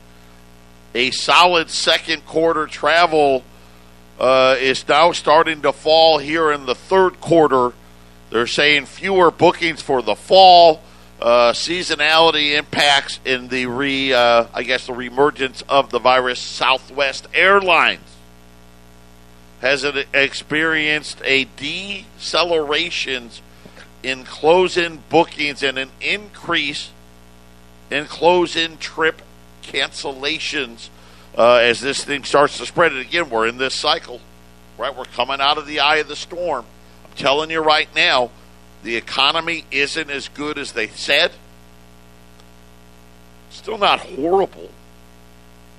a 0.96 1.12
solid 1.12 1.70
second 1.70 2.26
quarter 2.26 2.66
travel 2.66 3.44
uh, 4.20 4.56
is 4.60 4.88
now 4.88 5.12
starting 5.12 5.62
to 5.62 5.72
fall 5.72 6.18
here 6.18 6.52
in 6.52 6.66
the 6.66 6.76
third 6.76 7.22
quarter. 7.22 7.74
They're 8.32 8.48
saying 8.48 8.88
fewer 8.88 9.30
bookings 9.30 9.82
for 9.82 10.02
the 10.02 10.16
fall. 10.16 10.82
Uh, 11.26 11.52
seasonality 11.54 12.56
impacts 12.56 13.20
in 13.26 13.48
the 13.48 13.66
re, 13.66 14.14
uh, 14.14 14.46
I 14.54 14.62
guess, 14.62 14.86
the 14.86 14.94
reemergence 14.94 15.64
of 15.68 15.90
the 15.90 15.98
virus. 15.98 16.40
Southwest 16.40 17.26
Airlines 17.34 18.16
has 19.60 19.84
experienced 20.14 21.20
a 21.26 21.46
deceleration 21.58 23.32
in 24.04 24.24
close-in 24.24 25.02
bookings 25.10 25.64
and 25.64 25.80
an 25.80 25.90
increase 26.00 26.92
in 27.90 28.06
close-in 28.06 28.78
trip 28.78 29.24
cancellations 29.64 30.90
uh, 31.36 31.56
as 31.56 31.82
this 31.82 32.04
thing 32.04 32.24
starts 32.24 32.60
to 32.60 32.68
spread. 32.68 32.92
And 32.92 33.02
again, 33.02 33.32
we're 33.32 33.48
in 33.48 33.58
this 33.58 33.74
cycle, 33.74 34.22
right? 34.78 34.96
We're 34.96 35.06
coming 35.06 35.42
out 35.42 35.58
of 35.58 35.66
the 35.66 35.80
eye 35.80 35.96
of 35.96 36.08
the 36.08 36.16
storm. 36.16 36.68
I'm 37.04 37.16
telling 37.16 37.50
you 37.50 37.62
right 37.62 37.90
now, 37.96 38.30
the 38.86 38.96
economy 38.98 39.66
isn't 39.72 40.12
as 40.12 40.28
good 40.30 40.60
as 40.60 40.74
they 40.74 40.88
said. 40.88 41.32
Still 43.50 43.80
not 43.80 44.00
horrible. 44.00 44.70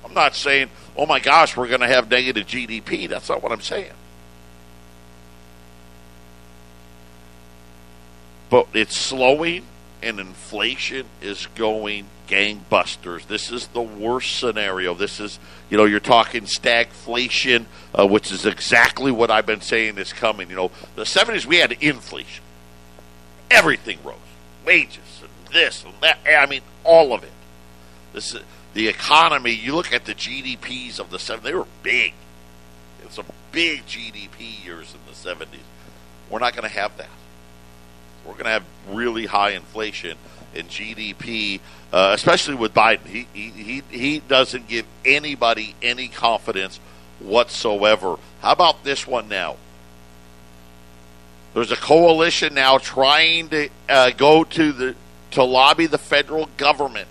I'm 0.03 0.13
not 0.13 0.35
saying, 0.35 0.69
oh 0.97 1.05
my 1.05 1.19
gosh, 1.19 1.55
we're 1.55 1.69
going 1.69 1.79
to 1.79 1.87
have 1.87 2.11
negative 2.11 2.45
GDP. 2.45 3.07
That's 3.07 3.29
not 3.29 3.41
what 3.41 3.53
I'm 3.53 3.61
saying. 3.61 3.93
But 8.49 8.67
it's 8.73 8.97
slowing 8.97 9.63
and 10.03 10.19
inflation 10.19 11.05
is 11.21 11.47
going 11.55 12.07
gangbusters. 12.27 13.25
This 13.25 13.51
is 13.51 13.67
the 13.67 13.81
worst 13.81 14.37
scenario. 14.37 14.93
This 14.93 15.21
is, 15.21 15.39
you 15.69 15.77
know, 15.77 15.85
you're 15.85 16.01
talking 16.01 16.43
stagflation, 16.43 17.67
uh, 17.95 18.05
which 18.05 18.33
is 18.33 18.45
exactly 18.45 19.13
what 19.13 19.31
I've 19.31 19.45
been 19.45 19.61
saying 19.61 19.97
is 19.97 20.11
coming. 20.11 20.49
You 20.49 20.57
know, 20.57 20.71
the 20.95 21.03
70s 21.03 21.45
we 21.45 21.55
had 21.55 21.71
inflation. 21.71 22.43
Everything 23.49 23.99
rose. 24.03 24.15
Wages 24.65 25.21
and 25.21 25.53
this 25.53 25.83
and 25.83 25.93
that. 26.01 26.19
I 26.25 26.45
mean, 26.45 26.61
all 26.83 27.13
of 27.13 27.23
it. 27.23 27.31
This 28.13 28.33
is, 28.33 28.41
the 28.73 28.87
economy, 28.87 29.51
you 29.51 29.73
look 29.73 29.91
at 29.91 30.05
the 30.05 30.13
GDPs 30.13 30.99
of 30.99 31.09
the 31.09 31.17
70s, 31.17 31.41
they 31.41 31.53
were 31.53 31.65
big. 31.81 32.13
It's 33.03 33.15
some 33.15 33.25
big 33.51 33.85
GDP 33.87 34.63
years 34.63 34.93
in 34.93 34.99
the 35.07 35.13
70s. 35.13 35.61
We're 36.29 36.39
not 36.39 36.53
going 36.53 36.69
to 36.69 36.75
have 36.75 36.95
that. 36.97 37.09
We're 38.25 38.33
going 38.33 38.45
to 38.45 38.51
have 38.51 38.65
really 38.89 39.25
high 39.25 39.51
inflation 39.51 40.17
in 40.53 40.67
GDP, 40.67 41.59
uh, 41.91 42.11
especially 42.13 42.55
with 42.55 42.73
Biden. 42.73 43.05
He, 43.05 43.27
he, 43.33 43.81
he 43.89 44.19
doesn't 44.19 44.67
give 44.67 44.85
anybody 45.05 45.75
any 45.81 46.07
confidence 46.07 46.79
whatsoever. 47.19 48.17
How 48.41 48.51
about 48.51 48.83
this 48.83 49.07
one 49.07 49.27
now? 49.27 49.55
There's 51.57 51.71
a 51.71 51.75
coalition 51.75 52.53
now 52.53 52.77
trying 52.77 53.49
to 53.49 53.69
uh, 53.89 54.11
go 54.11 54.43
to 54.43 54.71
the 54.71 54.95
to 55.31 55.43
lobby 55.43 55.87
the 55.87 55.97
federal 55.97 56.49
government 56.55 57.07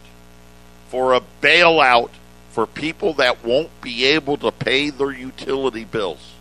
for 0.86 1.14
a 1.14 1.20
bailout 1.42 2.10
for 2.50 2.64
people 2.64 3.14
that 3.14 3.44
won't 3.44 3.80
be 3.80 4.04
able 4.04 4.36
to 4.36 4.52
pay 4.52 4.90
their 4.90 5.10
utility 5.10 5.82
bills. 5.82 6.34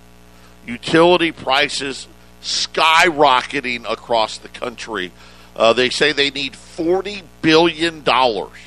Utility 0.68 1.32
prices 1.32 2.08
skyrocketing 2.44 3.92
across 3.92 4.38
the 4.38 4.50
country. 4.50 5.12
Uh, 5.56 5.74
they 5.74 5.90
say 5.90 6.12
they 6.12 6.30
need 6.30 6.56
forty 6.56 7.24
billion 7.42 8.04
dollars 8.04 8.60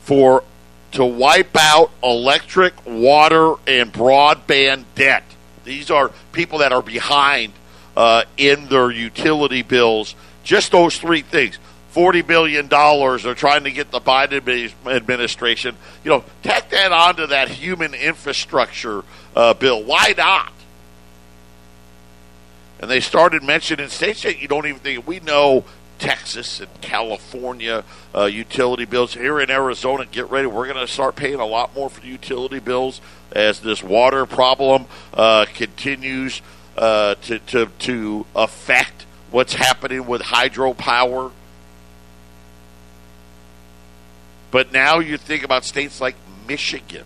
for 0.00 0.44
to 0.92 1.04
wipe 1.04 1.54
out 1.58 1.90
electric, 2.02 2.72
water, 2.86 3.56
and 3.66 3.92
broadband 3.92 4.84
debt. 4.94 5.24
These 5.64 5.90
are 5.90 6.10
people 6.32 6.60
that 6.60 6.72
are 6.72 6.80
behind 6.80 7.52
uh, 7.98 8.22
in 8.36 8.68
their 8.68 8.92
utility 8.92 9.62
bills. 9.62 10.14
Just 10.44 10.70
those 10.70 10.96
three 10.96 11.22
things. 11.22 11.58
Forty 11.90 12.22
billion 12.22 12.68
dollars. 12.68 13.24
They're 13.24 13.34
trying 13.34 13.64
to 13.64 13.72
get 13.72 13.90
the 13.90 14.00
Biden 14.00 14.72
administration. 14.86 15.74
You 16.04 16.10
know, 16.10 16.24
tack 16.42 16.70
that 16.70 16.92
onto 16.92 17.26
that 17.26 17.48
human 17.48 17.94
infrastructure 17.94 19.02
uh, 19.34 19.54
bill. 19.54 19.82
Why 19.82 20.14
not? 20.16 20.52
and 22.80 22.88
they 22.88 23.00
started 23.00 23.42
mentioning 23.42 23.88
states 23.88 24.22
that 24.22 24.40
you 24.40 24.48
don't 24.48 24.66
even 24.66 24.78
think 24.78 25.06
we 25.06 25.18
know 25.20 25.64
Texas 25.98 26.60
and 26.60 26.80
California 26.80 27.84
uh, 28.14 28.26
utility 28.26 28.84
bills. 28.84 29.14
Here 29.14 29.40
in 29.40 29.50
Arizona, 29.50 30.06
get 30.06 30.30
ready. 30.30 30.46
We're 30.46 30.72
going 30.72 30.86
to 30.86 30.92
start 30.92 31.16
paying 31.16 31.40
a 31.40 31.46
lot 31.46 31.74
more 31.74 31.90
for 31.90 32.06
utility 32.06 32.60
bills 32.60 33.00
as 33.32 33.60
this 33.60 33.82
water 33.82 34.26
problem 34.26 34.86
uh, 35.12 35.46
continues 35.52 36.40
uh, 36.78 37.16
to, 37.16 37.38
to, 37.40 37.66
to 37.80 38.26
affect 38.36 39.04
what's 39.30 39.52
happening 39.52 40.06
with 40.06 40.22
hydropower. 40.22 41.32
But 44.50 44.72
now 44.72 45.00
you 45.00 45.18
think 45.18 45.44
about 45.44 45.64
states 45.64 46.00
like 46.00 46.14
Michigan. 46.46 47.04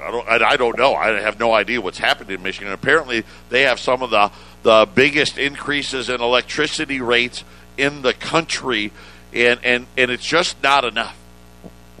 I 0.00 0.10
don't, 0.10 0.28
I 0.28 0.56
don't 0.56 0.78
know. 0.78 0.94
I 0.94 1.20
have 1.20 1.38
no 1.38 1.52
idea 1.52 1.80
what's 1.80 1.98
happened 1.98 2.30
in 2.30 2.42
Michigan. 2.42 2.72
Apparently, 2.72 3.24
they 3.48 3.62
have 3.62 3.80
some 3.80 4.02
of 4.02 4.10
the 4.10 4.30
the 4.62 4.88
biggest 4.94 5.38
increases 5.38 6.08
in 6.08 6.20
electricity 6.20 7.00
rates 7.00 7.44
in 7.76 8.02
the 8.02 8.12
country, 8.12 8.90
and, 9.32 9.60
and, 9.62 9.86
and 9.96 10.10
it's 10.10 10.24
just 10.24 10.60
not 10.60 10.84
enough. 10.84 11.16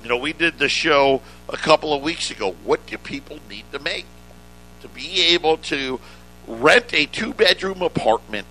You 0.02 0.08
know, 0.08 0.16
we 0.16 0.32
did 0.32 0.58
the 0.58 0.68
show 0.68 1.22
a 1.48 1.56
couple 1.56 1.94
of 1.94 2.02
weeks 2.02 2.30
ago. 2.32 2.56
What 2.64 2.84
do 2.86 2.98
people 2.98 3.38
need 3.48 3.70
to 3.70 3.78
make 3.78 4.06
to 4.82 4.88
be 4.88 5.22
able 5.34 5.58
to 5.58 6.00
rent 6.46 6.92
a 6.94 7.06
two 7.06 7.32
bedroom 7.32 7.82
apartment 7.82 8.46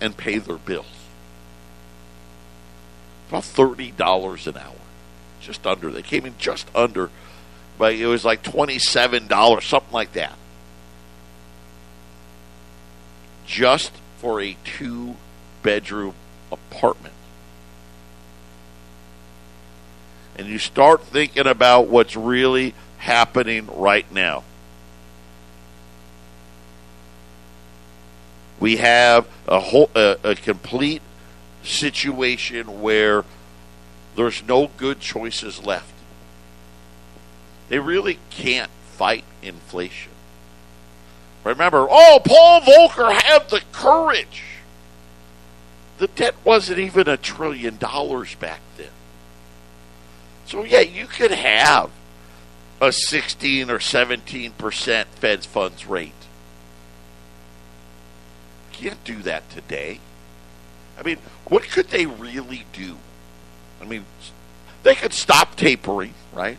and 0.00 0.16
pay 0.16 0.38
their 0.38 0.56
bills. 0.56 0.86
About 3.28 3.44
thirty 3.44 3.90
dollars 3.90 4.46
an 4.46 4.56
hour, 4.56 4.76
just 5.40 5.66
under. 5.66 5.90
They 5.90 6.02
came 6.02 6.26
in 6.26 6.38
just 6.38 6.68
under, 6.74 7.10
but 7.78 7.94
it 7.94 8.06
was 8.06 8.24
like 8.24 8.42
twenty-seven 8.42 9.26
dollars, 9.26 9.64
something 9.64 9.92
like 9.92 10.12
that, 10.12 10.34
just 13.46 13.92
for 14.18 14.40
a 14.40 14.56
two-bedroom 14.64 16.14
apartment. 16.52 17.14
And 20.38 20.46
you 20.46 20.58
start 20.58 21.02
thinking 21.02 21.46
about 21.46 21.88
what's 21.88 22.14
really 22.14 22.74
happening 22.98 23.66
right 23.74 24.10
now. 24.12 24.44
We 28.58 28.76
have 28.76 29.26
a 29.46 29.60
whole 29.60 29.90
a, 29.94 30.16
a 30.24 30.34
complete 30.34 31.02
situation 31.62 32.80
where 32.80 33.24
there's 34.14 34.42
no 34.42 34.68
good 34.76 35.00
choices 35.00 35.64
left. 35.64 35.92
They 37.68 37.78
really 37.78 38.18
can't 38.30 38.70
fight 38.92 39.24
inflation. 39.42 40.12
Remember, 41.44 41.86
oh, 41.88 42.20
Paul 42.24 42.60
Volcker 42.62 43.12
had 43.12 43.50
the 43.50 43.60
courage. 43.72 44.42
The 45.98 46.08
debt 46.08 46.34
wasn't 46.44 46.78
even 46.78 47.08
a 47.08 47.16
trillion 47.16 47.76
dollars 47.76 48.34
back 48.34 48.60
then. 48.76 48.88
So, 50.46 50.64
yeah, 50.64 50.80
you 50.80 51.06
could 51.06 51.30
have 51.30 51.90
a 52.80 52.92
16 52.92 53.70
or 53.70 53.78
17% 53.78 55.04
Fed's 55.06 55.46
funds 55.46 55.86
rate. 55.86 56.12
Can't 58.76 59.02
do 59.04 59.22
that 59.22 59.48
today. 59.50 60.00
I 60.98 61.02
mean, 61.02 61.16
what 61.46 61.62
could 61.62 61.88
they 61.88 62.04
really 62.04 62.64
do? 62.74 62.98
I 63.80 63.86
mean, 63.86 64.04
they 64.82 64.94
could 64.94 65.14
stop 65.14 65.56
tapering, 65.56 66.12
right? 66.34 66.58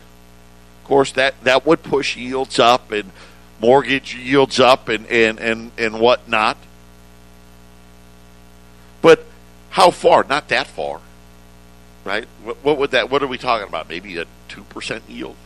Of 0.82 0.88
course, 0.88 1.12
that, 1.12 1.42
that 1.44 1.64
would 1.64 1.84
push 1.84 2.16
yields 2.16 2.58
up 2.58 2.90
and 2.90 3.12
mortgage 3.60 4.16
yields 4.16 4.58
up 4.58 4.88
and, 4.88 5.06
and, 5.06 5.38
and, 5.38 5.70
and 5.78 6.00
whatnot. 6.00 6.56
But 9.00 9.24
how 9.70 9.92
far? 9.92 10.24
Not 10.24 10.48
that 10.48 10.66
far, 10.66 11.00
right? 12.04 12.26
What, 12.42 12.56
what 12.64 12.78
would 12.78 12.90
that? 12.90 13.10
What 13.10 13.22
are 13.22 13.28
we 13.28 13.38
talking 13.38 13.68
about? 13.68 13.88
Maybe 13.88 14.18
a 14.18 14.26
two 14.48 14.64
percent 14.64 15.04
yield. 15.08 15.36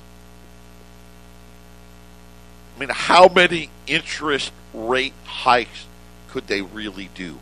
I 2.75 2.81
mean, 2.81 2.89
how 2.91 3.29
many 3.29 3.69
interest 3.87 4.53
rate 4.73 5.13
hikes 5.25 5.87
could 6.33 6.47
they 6.47 6.63
really 6.63 7.11
do? 7.15 7.39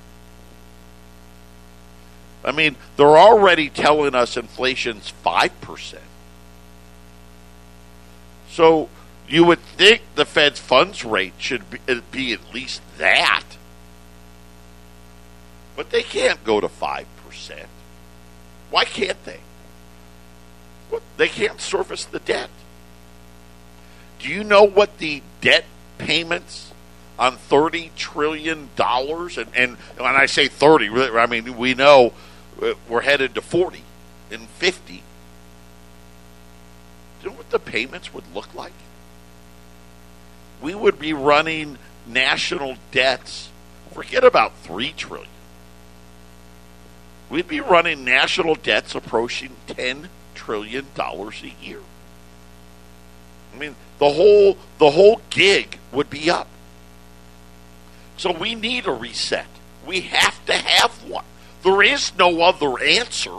I 2.45 2.51
mean, 2.51 2.75
they're 2.97 3.17
already 3.17 3.71
telling 3.71 4.17
us 4.17 4.37
inflation's 4.37 5.13
5%. 5.25 5.99
So 8.49 8.89
you 9.29 9.45
would 9.45 9.61
think 9.61 10.03
the 10.17 10.25
Fed's 10.25 10.59
funds 10.59 11.05
rate 11.05 11.35
should 11.39 11.71
be, 11.71 11.79
uh, 11.89 12.01
be 12.11 12.33
at 12.33 12.53
least 12.53 12.83
that. 12.99 13.45
But 15.77 15.91
they 15.91 16.03
can't 16.03 16.43
go 16.43 16.61
to 16.61 16.67
5%. 16.67 17.07
Why 18.71 18.85
can't 18.85 19.25
they? 19.25 19.39
They 21.17 21.29
can't 21.29 21.61
service 21.61 22.05
the 22.05 22.19
debt. 22.19 22.51
Do 24.19 24.29
you 24.29 24.43
know 24.43 24.65
what 24.65 24.99
the 24.99 25.23
debt 25.41 25.65
payments 25.99 26.70
on 27.21 27.37
$30 27.37 27.95
trillion, 27.97 28.71
and, 28.79 29.49
and 29.55 29.77
when 29.99 30.17
I 30.17 30.25
say 30.25 30.49
30, 30.49 30.89
I 30.89 31.27
mean, 31.27 31.59
we 31.59 31.75
know 31.75 32.15
uh, 32.63 32.73
we're 32.89 33.03
headed 33.03 33.35
to 33.35 33.43
40 33.43 33.83
and 34.31 34.49
50. 34.49 34.95
Do 34.95 35.03
you 37.23 37.31
know 37.31 37.37
what 37.37 37.51
the 37.51 37.59
payments 37.59 38.15
would 38.15 38.25
look 38.35 38.55
like? 38.55 38.73
We 40.63 40.75
would 40.75 40.99
be 40.99 41.13
running 41.13 41.77
national 42.07 42.77
debts. 42.91 43.51
Forget 43.93 44.25
about 44.25 44.57
3 44.59 44.93
trillion. 44.93 45.29
We'd 47.29 47.49
be 47.49 47.61
running 47.61 48.03
national 48.03 48.55
debts 48.55 48.95
approaching 48.95 49.57
10 49.67 50.09
trillion 50.35 50.87
dollars 50.95 51.43
a 51.45 51.65
year. 51.65 51.81
I 53.55 53.59
mean, 53.59 53.77
the 53.99 54.11
whole 54.11 54.57
the 54.79 54.91
whole 54.91 55.21
gig 55.29 55.79
would 55.93 56.09
be 56.09 56.31
up. 56.31 56.49
So 58.21 58.33
we 58.33 58.55
need 58.55 58.87
a 58.87 58.93
reset. 58.93 59.47
We 59.87 60.03
have 60.03 60.45
to 60.45 60.53
have 60.53 60.93
one. 61.09 61.25
There 61.63 61.83
is 61.83 62.13
no 62.19 62.43
other 62.43 62.79
answer. 62.79 63.33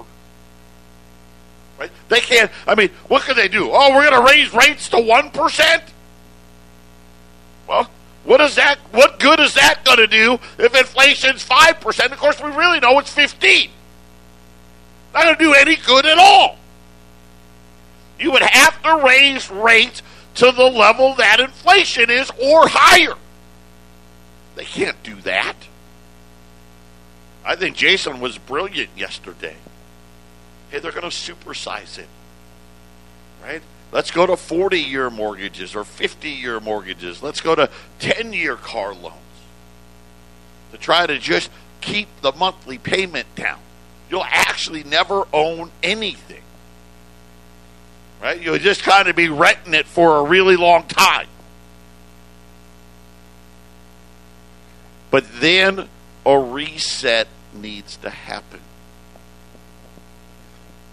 Right? 1.80 1.92
They 2.10 2.20
can't. 2.20 2.50
I 2.66 2.74
mean, 2.74 2.90
what 3.08 3.22
can 3.22 3.36
they 3.36 3.48
do? 3.48 3.70
Oh, 3.72 3.94
we're 3.94 4.10
going 4.10 4.26
to 4.26 4.28
raise 4.28 4.52
rates 4.52 4.90
to 4.90 5.00
one 5.00 5.30
percent. 5.30 5.84
Well, 7.68 7.92
what 8.24 8.42
is 8.42 8.56
that? 8.56 8.80
What 8.90 9.20
good 9.20 9.40
is 9.40 9.54
that 9.54 9.86
going 9.86 10.00
to 10.00 10.08
do 10.08 10.40
if 10.58 10.76
inflation's 10.76 11.44
five 11.44 11.80
percent? 11.80 12.12
Of 12.12 12.18
course, 12.18 12.42
we 12.42 12.50
really 12.50 12.80
know 12.80 12.98
it's 12.98 13.14
fifteen. 13.14 13.70
Not 15.14 15.26
going 15.26 15.36
to 15.36 15.44
do 15.44 15.54
any 15.54 15.76
good 15.76 16.08
at 16.08 16.18
all. 16.18 16.58
You 18.20 18.32
would 18.32 18.42
have 18.42 18.82
to 18.82 19.06
raise 19.06 19.48
rates 19.52 20.02
to 20.36 20.52
the 20.52 20.64
level 20.64 21.14
that 21.18 21.40
inflation 21.40 22.10
is 22.10 22.32
or 22.32 22.68
higher. 22.68 23.14
They 24.56 24.66
can't 24.66 25.02
do 25.04 25.16
that. 25.22 25.56
I 27.44 27.56
think 27.56 27.76
Jason 27.76 28.20
was 28.20 28.38
brilliant 28.38 28.92
yesterday. 28.96 29.56
Hey, 30.70 30.80
they're 30.80 30.92
going 30.92 31.04
to 31.04 31.08
supersize 31.10 31.98
it. 31.98 32.08
Right? 33.44 33.62
Let's 33.92 34.12
go 34.12 34.26
to 34.26 34.38
40 34.38 34.80
year 34.80 35.10
mortgages 35.10 35.76
or 35.76 35.84
50 35.84 36.30
year 36.30 36.60
mortgages. 36.60 37.22
Let's 37.22 37.42
go 37.42 37.56
to 37.56 37.70
10 38.00 38.34
year 38.34 38.56
car 38.56 38.94
loans 38.94 39.18
to 40.72 40.78
try 40.78 41.06
to 41.06 41.18
just 41.18 41.50
keep 41.82 42.08
the 42.22 42.32
monthly 42.32 42.78
payment 42.78 43.34
down. 43.36 43.60
You'll 44.10 44.24
actually 44.24 44.84
never 44.84 45.28
own 45.34 45.72
anything. 45.82 46.44
Right? 48.22 48.40
You'll 48.40 48.60
just 48.60 48.84
kind 48.84 49.08
of 49.08 49.16
be 49.16 49.30
renting 49.30 49.74
it 49.74 49.88
for 49.88 50.18
a 50.18 50.24
really 50.24 50.56
long 50.56 50.84
time. 50.84 51.28
But 55.12 55.26
then 55.40 55.88
a 56.26 56.40
reset 56.40 57.28
needs 57.54 57.98
to 57.98 58.10
happen. 58.10 58.62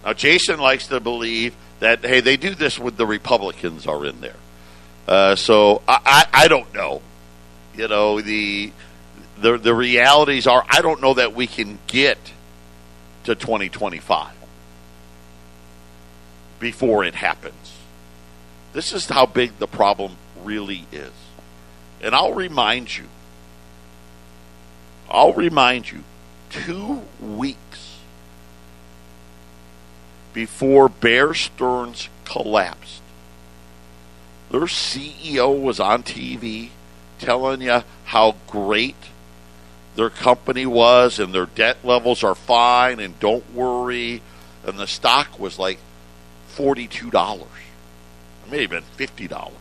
Now, 0.03 0.13
Jason 0.13 0.59
likes 0.59 0.87
to 0.87 0.99
believe 0.99 1.55
that, 1.79 2.01
hey, 2.05 2.19
they 2.19 2.37
do 2.37 2.53
this 2.53 2.77
when 2.77 2.95
the 2.95 3.05
Republicans 3.05 3.87
are 3.87 4.05
in 4.05 4.21
there. 4.21 4.35
Uh, 5.07 5.35
so 5.35 5.81
I, 5.87 5.99
I, 6.05 6.43
I 6.43 6.47
don't 6.47 6.73
know. 6.73 7.01
You 7.75 7.87
know, 7.87 8.19
the, 8.21 8.71
the, 9.39 9.57
the 9.57 9.73
realities 9.73 10.47
are 10.47 10.65
I 10.69 10.81
don't 10.81 11.01
know 11.01 11.13
that 11.13 11.33
we 11.33 11.47
can 11.47 11.79
get 11.87 12.17
to 13.23 13.35
2025 13.35 14.33
before 16.59 17.05
it 17.05 17.15
happens. 17.15 17.77
This 18.73 18.93
is 18.93 19.07
how 19.07 19.25
big 19.25 19.57
the 19.59 19.67
problem 19.67 20.17
really 20.43 20.85
is. 20.91 21.11
And 22.01 22.13
I'll 22.13 22.33
remind 22.33 22.95
you 22.95 23.05
I'll 25.09 25.33
remind 25.33 25.91
you, 25.91 26.03
two 26.49 27.03
weeks 27.19 27.97
before 30.33 30.87
Bear 30.87 31.33
Stearns 31.33 32.09
collapsed, 32.25 33.01
their 34.51 34.61
CEO 34.61 35.59
was 35.59 35.79
on 35.79 36.03
TV 36.03 36.69
telling 37.19 37.61
you 37.61 37.83
how 38.05 38.35
great 38.47 38.95
their 39.95 40.09
company 40.09 40.65
was 40.65 41.19
and 41.19 41.33
their 41.33 41.45
debt 41.45 41.77
levels 41.83 42.23
are 42.23 42.35
fine 42.35 42.99
and 42.99 43.19
don't 43.19 43.53
worry. 43.53 44.21
And 44.65 44.79
the 44.79 44.87
stock 44.87 45.39
was 45.39 45.59
like 45.59 45.79
$42. 46.55 47.41
It 47.41 48.51
may 48.51 48.61
have 48.61 48.69
been 48.69 48.83
$50. 48.97 49.51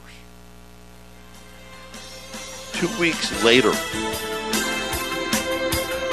Two 2.73 3.01
weeks 3.01 3.45
later, 3.45 3.73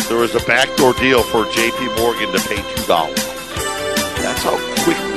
there 0.07 0.17
was 0.17 0.35
a 0.35 0.39
backdoor 0.45 0.93
deal 0.93 1.23
for 1.23 1.45
J.P. 1.51 1.87
Morgan 1.99 2.31
to 2.31 2.39
pay 2.47 2.61
two 2.75 2.85
dollars. 2.85 3.15
That's 4.21 4.43
how 4.43 4.57
quickly 4.83 5.15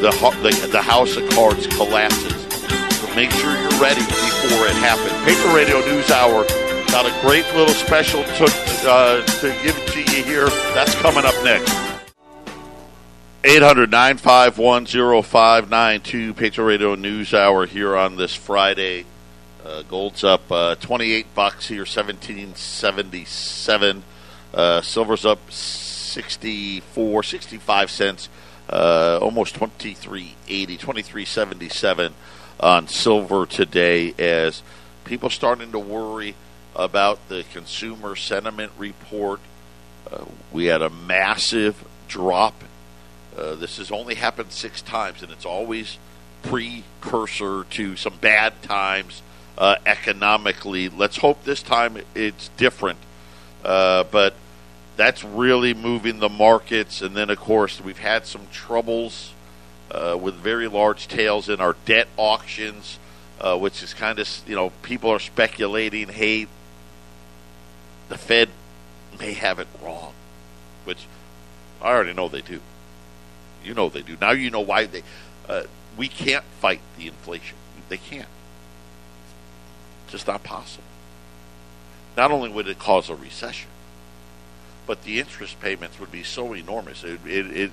the, 0.00 0.10
the 0.42 0.68
the 0.68 0.82
house 0.82 1.16
of 1.16 1.28
cards 1.30 1.66
collapses. 1.66 2.32
So 2.96 3.14
make 3.14 3.30
sure 3.30 3.50
you're 3.50 3.80
ready 3.80 4.00
before 4.00 4.66
it 4.66 4.76
happens. 4.76 5.12
Patriot 5.24 5.54
Radio 5.54 5.80
News 5.80 6.10
Hour 6.10 6.44
got 6.88 7.06
a 7.06 7.20
great 7.20 7.44
little 7.54 7.74
special 7.74 8.22
to 8.24 8.44
uh, 8.84 9.24
to 9.40 9.56
give 9.62 9.76
to 9.92 10.00
you 10.00 10.24
here. 10.24 10.48
That's 10.74 10.94
coming 10.96 11.24
up 11.24 11.34
next. 11.44 11.72
800 13.42 13.90
951 13.90 14.84
0592 15.22 16.34
Patriot 16.34 16.66
Radio 16.66 16.94
News 16.94 17.32
Hour 17.32 17.64
here 17.66 17.96
on 17.96 18.16
this 18.16 18.34
Friday. 18.34 19.06
Uh, 19.64 19.82
gold's 19.82 20.24
up 20.24 20.50
uh, 20.50 20.74
28 20.76 21.34
bucks 21.34 21.68
here, 21.68 21.80
1777. 21.80 24.02
Uh, 24.54 24.80
silver's 24.80 25.26
up 25.26 25.50
64, 25.50 27.22
65 27.22 27.90
cents, 27.90 28.30
uh, 28.70 29.18
almost 29.20 29.54
23.80, 29.56 30.78
23.77 30.78 32.12
on 32.58 32.88
silver 32.88 33.44
today 33.44 34.14
as 34.18 34.62
people 35.04 35.28
starting 35.28 35.72
to 35.72 35.78
worry 35.78 36.34
about 36.74 37.28
the 37.28 37.44
consumer 37.52 38.16
sentiment 38.16 38.72
report. 38.78 39.40
Uh, 40.10 40.24
we 40.52 40.64
had 40.66 40.80
a 40.80 40.88
massive 40.88 41.84
drop. 42.08 42.64
Uh, 43.36 43.56
this 43.56 43.76
has 43.76 43.90
only 43.90 44.14
happened 44.14 44.52
six 44.52 44.80
times, 44.80 45.22
and 45.22 45.30
it's 45.30 45.44
always 45.44 45.98
precursor 46.42 47.64
to 47.64 47.94
some 47.96 48.14
bad 48.22 48.62
times 48.62 49.20
uh, 49.60 49.76
economically. 49.84 50.88
Let's 50.88 51.18
hope 51.18 51.44
this 51.44 51.62
time 51.62 51.98
it's 52.14 52.48
different. 52.56 52.98
Uh, 53.62 54.04
but 54.04 54.34
that's 54.96 55.22
really 55.22 55.74
moving 55.74 56.18
the 56.18 56.30
markets. 56.30 57.02
And 57.02 57.14
then, 57.14 57.28
of 57.28 57.38
course, 57.38 57.80
we've 57.80 57.98
had 57.98 58.26
some 58.26 58.48
troubles 58.50 59.34
uh, 59.90 60.18
with 60.20 60.34
very 60.34 60.66
large 60.66 61.08
tails 61.08 61.50
in 61.50 61.60
our 61.60 61.76
debt 61.84 62.08
auctions, 62.16 62.98
uh, 63.38 63.56
which 63.58 63.82
is 63.82 63.92
kind 63.92 64.18
of, 64.18 64.28
you 64.46 64.56
know, 64.56 64.70
people 64.82 65.10
are 65.10 65.18
speculating, 65.18 66.08
hey, 66.08 66.46
the 68.08 68.16
Fed 68.16 68.48
may 69.18 69.34
have 69.34 69.58
it 69.58 69.68
wrong, 69.82 70.14
which 70.84 71.06
I 71.82 71.90
already 71.90 72.14
know 72.14 72.28
they 72.28 72.40
do. 72.40 72.60
You 73.62 73.74
know 73.74 73.90
they 73.90 74.02
do. 74.02 74.16
Now 74.18 74.30
you 74.30 74.50
know 74.50 74.60
why 74.60 74.86
they. 74.86 75.02
Uh, 75.46 75.64
we 75.98 76.08
can't 76.08 76.44
fight 76.60 76.80
the 76.96 77.08
inflation. 77.08 77.56
They 77.90 77.98
can't. 77.98 78.28
Just 80.10 80.26
not 80.26 80.42
possible. 80.42 80.84
Not 82.16 82.30
only 82.30 82.50
would 82.50 82.66
it 82.68 82.78
cause 82.78 83.08
a 83.08 83.14
recession, 83.14 83.70
but 84.86 85.04
the 85.04 85.20
interest 85.20 85.60
payments 85.60 86.00
would 86.00 86.10
be 86.10 86.24
so 86.24 86.52
enormous. 86.52 87.04
It, 87.04 87.20
it, 87.24 87.46
it, 87.56 87.70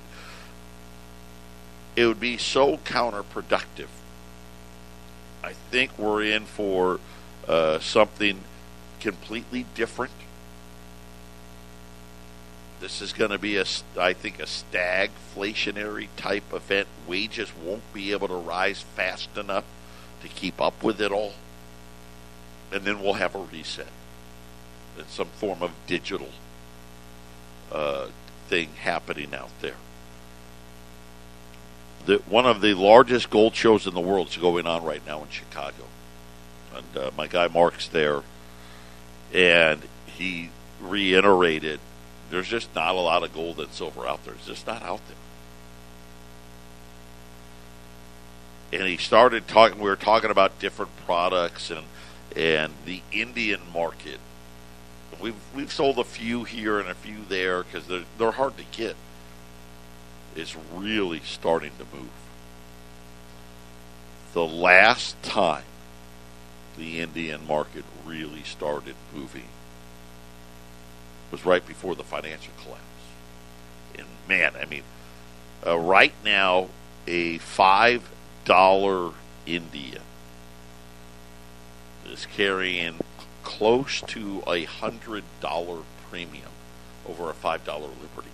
it 1.96 2.06
would 2.06 2.20
be 2.20 2.38
so 2.38 2.76
counterproductive. 2.78 3.88
I 5.42 5.52
think 5.52 5.98
we're 5.98 6.22
in 6.22 6.44
for 6.44 7.00
uh, 7.48 7.80
something 7.80 8.40
completely 9.00 9.66
different. 9.74 10.12
This 12.80 13.00
is 13.00 13.12
going 13.12 13.32
to 13.32 13.38
be 13.38 13.56
a, 13.56 13.64
I 13.98 14.12
think, 14.12 14.38
a 14.38 14.44
stagflationary 14.44 16.08
type 16.16 16.52
event. 16.52 16.86
Wages 17.08 17.50
won't 17.64 17.92
be 17.92 18.12
able 18.12 18.28
to 18.28 18.36
rise 18.36 18.82
fast 18.82 19.36
enough 19.36 19.64
to 20.22 20.28
keep 20.28 20.60
up 20.60 20.84
with 20.84 21.00
it 21.00 21.10
all, 21.10 21.32
and 22.72 22.84
then 22.84 23.00
we'll 23.00 23.14
have 23.14 23.34
a 23.34 23.38
reset 23.38 23.88
in 24.98 25.06
some 25.08 25.28
form 25.28 25.62
of 25.62 25.70
digital 25.86 26.28
uh, 27.72 28.08
thing 28.48 28.70
happening 28.80 29.34
out 29.34 29.50
there. 29.60 29.76
The, 32.06 32.18
one 32.28 32.46
of 32.46 32.60
the 32.60 32.74
largest 32.74 33.30
gold 33.30 33.54
shows 33.54 33.86
in 33.86 33.94
the 33.94 34.00
world 34.00 34.28
is 34.28 34.36
going 34.36 34.66
on 34.66 34.84
right 34.84 35.04
now 35.06 35.22
in 35.22 35.28
Chicago. 35.30 35.84
And 36.74 36.96
uh, 36.96 37.10
my 37.16 37.26
guy 37.26 37.48
Mark's 37.48 37.88
there, 37.88 38.22
and 39.32 39.82
he 40.06 40.50
reiterated 40.80 41.80
there's 42.30 42.48
just 42.48 42.74
not 42.74 42.94
a 42.94 43.00
lot 43.00 43.22
of 43.22 43.32
gold 43.32 43.58
and 43.58 43.72
silver 43.72 44.06
out 44.06 44.24
there. 44.24 44.34
It's 44.34 44.46
just 44.46 44.66
not 44.66 44.82
out 44.82 45.00
there. 48.70 48.80
And 48.80 48.88
he 48.88 48.98
started 48.98 49.48
talking. 49.48 49.78
We 49.78 49.88
were 49.88 49.96
talking 49.96 50.30
about 50.30 50.58
different 50.58 50.94
products 51.06 51.70
and 51.70 51.86
and 52.38 52.72
the 52.86 53.02
Indian 53.12 53.60
market 53.74 54.20
We've 55.20 55.34
we've 55.54 55.72
sold 55.72 55.98
a 55.98 56.04
few 56.04 56.44
here 56.44 56.78
and 56.78 56.88
a 56.88 56.94
few 56.94 57.24
there 57.28 57.64
because 57.64 57.86
they're 57.86 58.04
they're 58.18 58.32
hard 58.32 58.56
to 58.58 58.64
get. 58.72 58.96
Is 60.36 60.54
really 60.72 61.20
starting 61.20 61.72
to 61.78 61.96
move. 61.96 62.10
The 64.34 64.44
last 64.46 65.20
time 65.22 65.64
the 66.76 67.00
Indian 67.00 67.44
market 67.46 67.84
really 68.06 68.44
started 68.44 68.94
moving 69.12 69.48
was 71.32 71.44
right 71.44 71.66
before 71.66 71.96
the 71.96 72.04
financial 72.04 72.52
collapse. 72.62 72.84
And 73.98 74.06
man, 74.28 74.52
I 74.60 74.66
mean, 74.66 74.84
uh, 75.66 75.76
right 75.76 76.14
now, 76.24 76.68
a 77.08 77.38
five 77.38 78.08
dollar 78.44 79.12
Indian 79.44 80.02
is 82.10 82.26
carrying 82.26 82.98
close 83.42 84.00
to 84.02 84.42
a 84.46 84.64
hundred 84.64 85.24
dollar 85.40 85.82
premium 86.10 86.50
over 87.08 87.30
a 87.30 87.34
five 87.34 87.64
dollar 87.64 87.88
Liberty. 87.88 88.30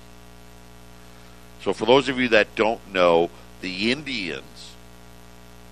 So 1.62 1.72
for 1.72 1.86
those 1.86 2.08
of 2.08 2.18
you 2.18 2.28
that 2.28 2.54
don't 2.54 2.92
know, 2.92 3.30
the 3.60 3.90
Indians 3.90 4.74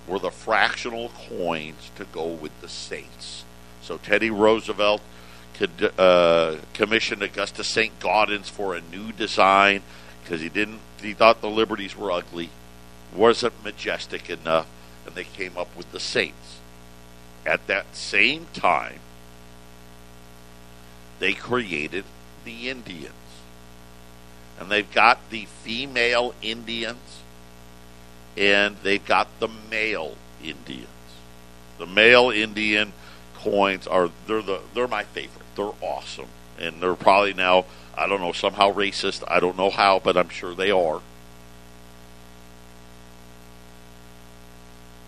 were 0.06 0.18
the 0.18 0.30
fractional 0.30 1.10
coins 1.28 1.90
to 1.96 2.04
go 2.04 2.26
with 2.26 2.58
the 2.60 2.68
Saints. 2.68 3.44
So 3.82 3.98
Teddy 3.98 4.30
Roosevelt 4.30 5.02
could, 5.54 5.92
uh, 5.98 6.56
commissioned 6.72 7.22
Augustus 7.22 7.68
St. 7.68 7.98
Gaudens 8.00 8.48
for 8.48 8.74
a 8.74 8.80
new 8.80 9.12
design 9.12 9.82
because 10.22 10.40
he 10.40 10.48
didn't. 10.48 10.80
He 11.00 11.14
thought 11.14 11.40
the 11.40 11.50
Liberties 11.50 11.96
were 11.96 12.10
ugly, 12.10 12.50
wasn't 13.14 13.64
majestic 13.64 14.30
enough, 14.30 14.66
and 15.04 15.14
they 15.14 15.24
came 15.24 15.58
up 15.58 15.74
with 15.76 15.90
the 15.92 16.00
Saints. 16.00 16.58
At 17.44 17.66
that 17.66 17.94
same 17.94 18.46
time, 18.52 19.00
they 21.18 21.33
created 21.33 22.05
the 22.44 22.68
Indians. 22.68 23.14
And 24.59 24.70
they've 24.70 24.92
got 24.92 25.18
the 25.31 25.46
female 25.46 26.35
Indians 26.40 27.22
and 28.37 28.76
they've 28.83 29.05
got 29.05 29.28
the 29.40 29.48
male 29.70 30.16
Indians. 30.42 30.88
The 31.78 31.87
male 31.87 32.31
Indian 32.31 32.92
coins 33.35 33.87
are 33.87 34.11
they're 34.26 34.42
the 34.42 34.61
they're 34.74 34.88
my 34.88 35.05
favorite. 35.05 35.46
They're 35.57 35.72
awesome. 35.81 36.28
And 36.59 36.81
they're 36.81 36.94
probably 36.94 37.35
now 37.35 37.64
I 37.96 38.07
don't 38.07 38.20
know, 38.20 38.33
somehow 38.33 38.72
racist. 38.72 39.22
I 39.28 39.40
don't 39.40 39.57
know 39.57 39.70
how, 39.70 39.98
but 39.98 40.16
I'm 40.16 40.31
sure 40.31 40.55
they 40.55 40.70
are. 40.70 41.00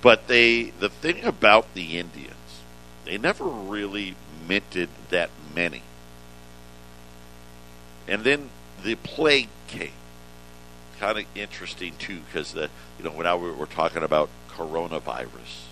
But 0.05 0.29
they 0.29 0.65
the 0.65 0.91
thing 0.91 1.25
about 1.25 1.73
the 1.73 1.97
Indians, 1.99 2.61
they 3.07 3.17
never 3.17 3.45
really 3.45 4.17
minted 4.47 4.91
that 5.09 5.31
many. 5.55 5.81
And 8.07 8.23
then 8.23 8.51
the 8.85 8.97
plague 8.97 9.49
came. 9.67 9.93
Kind 11.01 11.21
of 11.21 11.25
interesting 11.35 11.95
too, 11.99 12.21
because 12.27 12.53
the 12.53 12.69
you 12.99 13.05
know 13.07 13.19
now 13.19 13.39
we're 13.39 13.65
talking 13.65 14.03
about 14.03 14.29
coronavirus. 14.51 15.69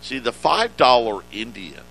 See, 0.00 0.18
the 0.18 0.32
five 0.32 0.78
dollar 0.78 1.22
Indian. 1.30 1.84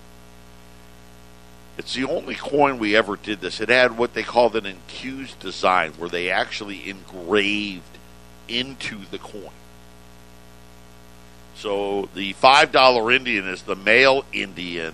It's 1.78 1.94
the 1.94 2.06
only 2.06 2.34
coin 2.34 2.80
we 2.80 2.96
ever 2.96 3.16
did 3.16 3.42
this. 3.42 3.62
It 3.62 3.70
had 3.70 3.96
what 3.96 4.16
they 4.16 4.24
called 4.24 4.56
an 4.56 4.64
incuse 4.64 5.38
design, 5.38 5.92
where 6.00 6.10
they 6.10 6.32
actually 6.32 6.90
engraved 6.90 7.84
into 8.48 9.06
the 9.12 9.20
coin. 9.20 9.52
So 11.58 12.08
the 12.14 12.34
five 12.34 12.72
dollar 12.72 13.12
Indian 13.12 13.48
is 13.48 13.64
the 13.64 13.76
male 13.76 14.26
Indian 14.32 14.94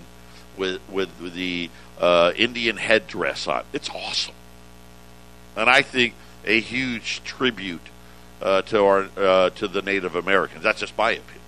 with 0.58 0.80
with 0.89 1.34
the 1.34 1.69
uh, 1.99 2.32
Indian 2.38 2.78
headdress 2.78 3.47
on. 3.47 3.65
It's 3.73 3.89
awesome, 3.89 4.36
and 5.58 5.69
I 5.69 5.82
think 5.82 6.13
a 6.45 6.62
huge 6.62 7.21
tribute 7.26 7.89
uh, 8.41 8.62
to 8.63 8.84
our 8.86 9.10
uh, 9.17 9.49
to 9.52 9.67
the 9.67 9.82
Native 9.82 10.15
Americans. 10.15 10.63
That's 10.63 10.80
just 10.80 10.97
my 10.97 11.12
opinion. 11.12 11.41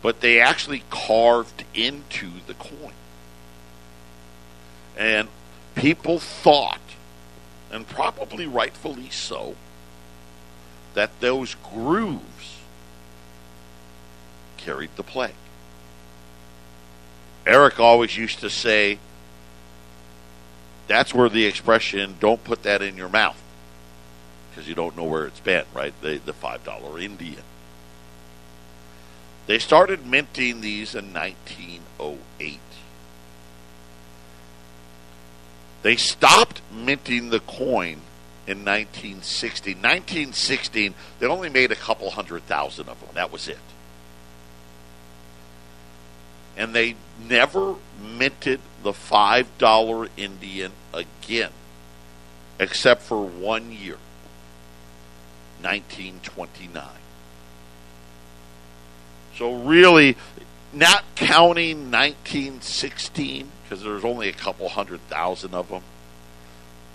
But 0.00 0.22
they 0.22 0.40
actually 0.40 0.82
carved 0.88 1.64
into 1.74 2.30
the 2.46 2.54
coin, 2.54 2.94
and 4.96 5.28
people 5.74 6.18
thought, 6.18 6.80
and 7.70 7.86
probably 7.86 8.46
rightfully 8.46 9.10
so, 9.10 9.56
that 10.94 11.20
those 11.20 11.56
grooves 11.56 12.59
carried 14.64 14.90
the 14.96 15.02
plague. 15.02 15.34
Eric 17.46 17.80
always 17.80 18.16
used 18.16 18.40
to 18.40 18.50
say, 18.50 18.98
that's 20.86 21.14
where 21.14 21.28
the 21.28 21.46
expression, 21.46 22.16
don't 22.20 22.42
put 22.44 22.62
that 22.64 22.82
in 22.82 22.96
your 22.96 23.08
mouth, 23.08 23.40
because 24.50 24.68
you 24.68 24.74
don't 24.74 24.96
know 24.96 25.04
where 25.04 25.26
it's 25.26 25.40
been, 25.40 25.64
right? 25.74 25.94
The, 26.02 26.20
the 26.24 26.32
$5 26.32 27.02
Indian. 27.02 27.42
They 29.46 29.58
started 29.58 30.06
minting 30.06 30.60
these 30.60 30.94
in 30.94 31.12
1908. 31.12 32.58
They 35.82 35.96
stopped 35.96 36.60
minting 36.70 37.30
the 37.30 37.40
coin 37.40 38.02
in 38.46 38.64
1960. 38.64 39.74
1916, 39.74 40.94
they 41.18 41.26
only 41.26 41.48
made 41.48 41.72
a 41.72 41.76
couple 41.76 42.10
hundred 42.10 42.42
thousand 42.46 42.88
of 42.88 43.00
them. 43.00 43.08
That 43.14 43.32
was 43.32 43.48
it 43.48 43.58
and 46.60 46.74
they 46.74 46.94
never 47.26 47.76
minted 48.18 48.60
the 48.82 48.92
$5 48.92 50.08
Indian 50.18 50.72
again, 50.92 51.52
except 52.58 53.00
for 53.00 53.24
one 53.24 53.72
year 53.72 53.96
1929. 55.62 56.86
So, 59.38 59.54
really, 59.54 60.18
not 60.70 61.04
counting 61.14 61.90
1916, 61.90 63.48
because 63.62 63.82
there's 63.82 64.04
only 64.04 64.28
a 64.28 64.32
couple 64.34 64.68
hundred 64.68 65.00
thousand 65.08 65.54
of 65.54 65.70
them, 65.70 65.82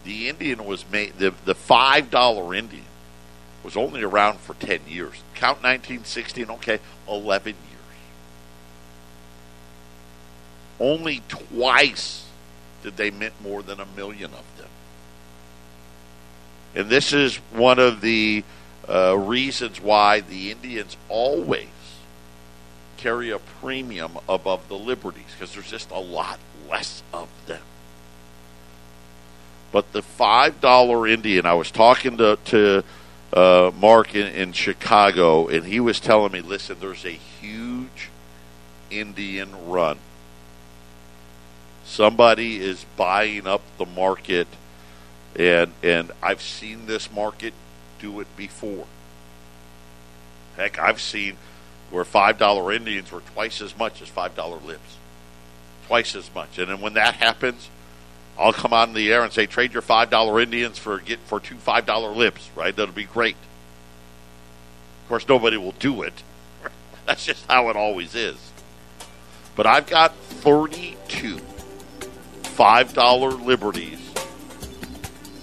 the 0.03 0.29
Indian 0.29 0.63
was 0.63 0.87
made, 0.91 1.17
the, 1.17 1.33
the 1.43 1.55
$5 1.55 2.55
Indian 2.55 2.85
was 3.63 3.75
only 3.75 4.03
around 4.03 4.37
for 4.41 4.53
10 4.53 4.81
years. 4.87 5.23
Count 5.33 5.63
1916, 5.63 6.51
okay, 6.51 6.79
11 7.07 7.55
years. 7.67 7.74
Only 10.79 11.21
twice 11.27 12.27
did 12.83 12.97
they 12.97 13.09
mint 13.09 13.33
more 13.41 13.61
than 13.61 13.79
a 13.79 13.85
million 13.95 14.31
of 14.31 14.57
them. 14.57 14.69
And 16.75 16.89
this 16.89 17.13
is 17.13 17.37
one 17.53 17.79
of 17.79 18.01
the 18.01 18.43
uh, 18.87 19.17
reasons 19.17 19.79
why 19.79 20.19
the 20.19 20.51
Indians 20.51 20.97
always 21.09 21.67
carry 22.97 23.29
a 23.29 23.39
premium 23.39 24.17
above 24.27 24.67
the 24.67 24.77
Liberties 24.77 25.25
because 25.31 25.53
there's 25.53 25.69
just 25.69 25.91
a 25.91 25.99
lot 25.99 26.39
less 26.69 27.01
of 27.13 27.29
them. 27.45 27.61
But 29.71 29.91
the 29.91 30.01
$5 30.01 31.11
Indian, 31.11 31.45
I 31.45 31.53
was 31.53 31.71
talking 31.71 32.17
to, 32.17 32.37
to 32.45 32.83
uh, 33.33 33.71
Mark 33.77 34.15
in, 34.15 34.27
in 34.27 34.53
Chicago, 34.53 35.47
and 35.47 35.65
he 35.65 35.79
was 35.79 35.99
telling 35.99 36.31
me, 36.31 36.41
listen, 36.41 36.77
there's 36.79 37.05
a 37.05 37.09
huge 37.09 38.09
Indian 38.89 39.67
run. 39.67 39.97
Somebody 41.85 42.59
is 42.59 42.83
buying 42.97 43.45
up 43.45 43.61
the 43.77 43.85
market, 43.85 44.47
and 45.35 45.71
and 45.83 46.11
I've 46.21 46.41
seen 46.41 46.87
this 46.87 47.11
market 47.11 47.53
do 47.99 48.19
it 48.19 48.27
before. 48.35 48.87
Heck, 50.57 50.79
I've 50.79 50.99
seen 50.99 51.37
where 51.91 52.03
five 52.03 52.39
dollar 52.39 52.73
Indians 52.73 53.11
were 53.11 53.21
twice 53.21 53.61
as 53.61 53.77
much 53.77 54.01
as 54.01 54.09
five 54.09 54.35
dollar 54.35 54.57
lips, 54.57 54.97
twice 55.85 56.15
as 56.15 56.33
much. 56.33 56.57
And 56.57 56.69
then 56.69 56.81
when 56.81 56.95
that 56.95 57.15
happens, 57.15 57.69
I'll 58.37 58.51
come 58.51 58.73
on 58.73 58.93
the 58.93 59.13
air 59.13 59.23
and 59.23 59.31
say, 59.31 59.45
trade 59.45 59.71
your 59.71 59.83
five 59.83 60.09
dollar 60.09 60.39
Indians 60.41 60.79
for 60.79 60.97
get 60.99 61.19
for 61.19 61.39
two 61.39 61.57
five 61.57 61.85
dollar 61.85 62.09
lips. 62.09 62.49
Right? 62.55 62.75
That'll 62.75 62.95
be 62.95 63.03
great. 63.03 63.35
Of 65.03 65.09
course, 65.09 65.27
nobody 65.27 65.57
will 65.57 65.73
do 65.73 66.01
it. 66.01 66.23
That's 67.05 67.23
just 67.23 67.45
how 67.45 67.69
it 67.69 67.75
always 67.75 68.15
is. 68.15 68.37
But 69.55 69.67
I've 69.67 69.87
got 69.87 70.15
thirty 70.15 70.97
two 72.55 72.63
five 72.63 72.93
dollar 72.93 73.31
liberties. 73.31 73.99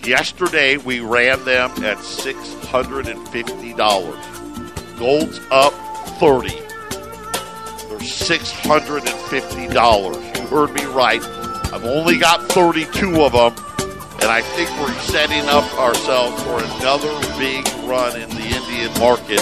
Yesterday 0.05 0.77
we 0.79 1.01
ran 1.01 1.45
them 1.45 1.71
at 1.85 1.99
six 2.01 2.55
hundred 2.65 3.07
and 3.09 3.29
fifty 3.29 3.75
dollars. 3.75 4.25
Gold's 4.99 5.41
up 5.51 5.73
thirty. 6.19 6.59
They're 7.89 8.01
six 8.01 8.51
hundred 8.51 9.07
and 9.07 9.19
fifty 9.29 9.69
dollars. 9.69 10.17
You 10.39 10.47
heard 10.47 10.73
me 10.75 10.85
right. 10.87 11.23
I've 11.73 11.85
only 11.85 12.19
got 12.19 12.49
thirty-two 12.49 13.23
of 13.23 13.33
them, 13.33 13.55
and 14.21 14.31
I 14.31 14.43
think 14.43 14.71
we're 14.81 14.99
setting 15.01 15.47
up 15.49 15.73
ourselves 15.79 16.43
for 16.43 16.63
another 16.63 17.13
big 17.39 17.67
run 17.89 18.21
in 18.21 18.29
the 18.31 18.45
Indian 18.45 18.93
market. 18.99 19.41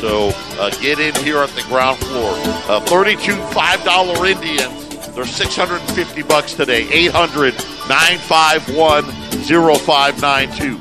So 0.00 0.30
uh, 0.60 0.70
get 0.80 1.00
in 1.00 1.14
here 1.24 1.38
at 1.38 1.50
the 1.50 1.62
ground 1.62 1.98
floor. 1.98 2.32
Uh, 2.68 2.80
32 2.80 3.32
$5 3.32 4.30
Indians 4.30 4.87
they're 5.18 5.26
650 5.26 6.22
bucks 6.22 6.54
today. 6.54 6.88
800 6.92 7.52
951 7.88 9.02
0592. 9.02 10.78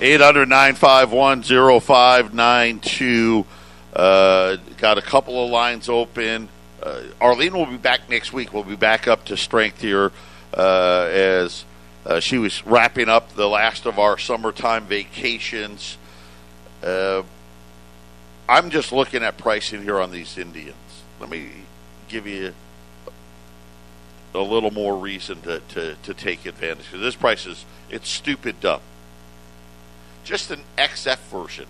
800 0.00 0.48
951 0.48 1.42
0592. 1.80 3.46
Uh, 3.94 4.56
got 4.78 4.98
a 4.98 5.02
couple 5.02 5.44
of 5.44 5.50
lines 5.52 5.88
open. 5.88 6.48
Uh, 6.82 7.02
Arlene 7.20 7.52
will 7.52 7.66
be 7.66 7.76
back 7.76 8.10
next 8.10 8.32
week. 8.32 8.52
We'll 8.52 8.64
be 8.64 8.74
back 8.74 9.06
up 9.06 9.26
to 9.26 9.36
strength 9.36 9.80
here 9.80 10.10
uh, 10.52 11.08
as 11.12 11.64
uh, 12.04 12.18
she 12.18 12.38
was 12.38 12.66
wrapping 12.66 13.08
up 13.08 13.36
the 13.36 13.48
last 13.48 13.86
of 13.86 14.00
our 14.00 14.18
summertime 14.18 14.86
vacations. 14.86 15.98
Uh, 16.82 17.22
I'm 18.48 18.70
just 18.70 18.90
looking 18.90 19.22
at 19.22 19.38
pricing 19.38 19.84
here 19.84 20.00
on 20.00 20.10
these 20.10 20.36
Indians. 20.36 20.74
Let 21.20 21.30
me 21.30 21.48
give 22.08 22.26
you 22.26 22.52
a 24.34 24.40
little 24.40 24.70
more 24.70 24.96
reason 24.96 25.40
to, 25.42 25.60
to, 25.60 25.96
to 26.02 26.14
take 26.14 26.46
advantage. 26.46 26.86
Because 26.86 27.00
this 27.00 27.16
price 27.16 27.46
is 27.46 27.64
it's 27.90 28.08
stupid 28.08 28.60
dumb. 28.60 28.80
Just 30.24 30.50
an 30.50 30.62
XF 30.78 31.18
version. 31.18 31.66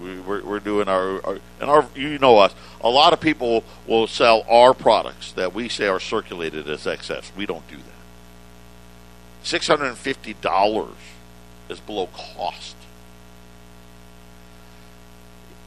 We, 0.00 0.20
we, 0.20 0.56
are 0.56 0.60
doing 0.60 0.88
our, 0.88 1.24
our, 1.24 1.38
and 1.60 1.70
our 1.70 1.88
you 1.94 2.18
know 2.18 2.38
us. 2.38 2.54
A 2.80 2.88
lot 2.88 3.12
of 3.12 3.20
people 3.20 3.64
will 3.86 4.06
sell 4.06 4.44
our 4.48 4.74
products 4.74 5.32
that 5.32 5.54
we 5.54 5.68
say 5.68 5.86
are 5.86 6.00
circulated 6.00 6.68
as 6.68 6.84
XFs. 6.84 7.34
We 7.34 7.46
don't 7.46 7.66
do 7.68 7.76
that. 7.76 7.84
Six 9.42 9.66
hundred 9.66 9.86
and 9.86 9.98
fifty 9.98 10.34
dollars 10.34 10.96
is 11.68 11.80
below 11.80 12.08
cost. 12.08 12.76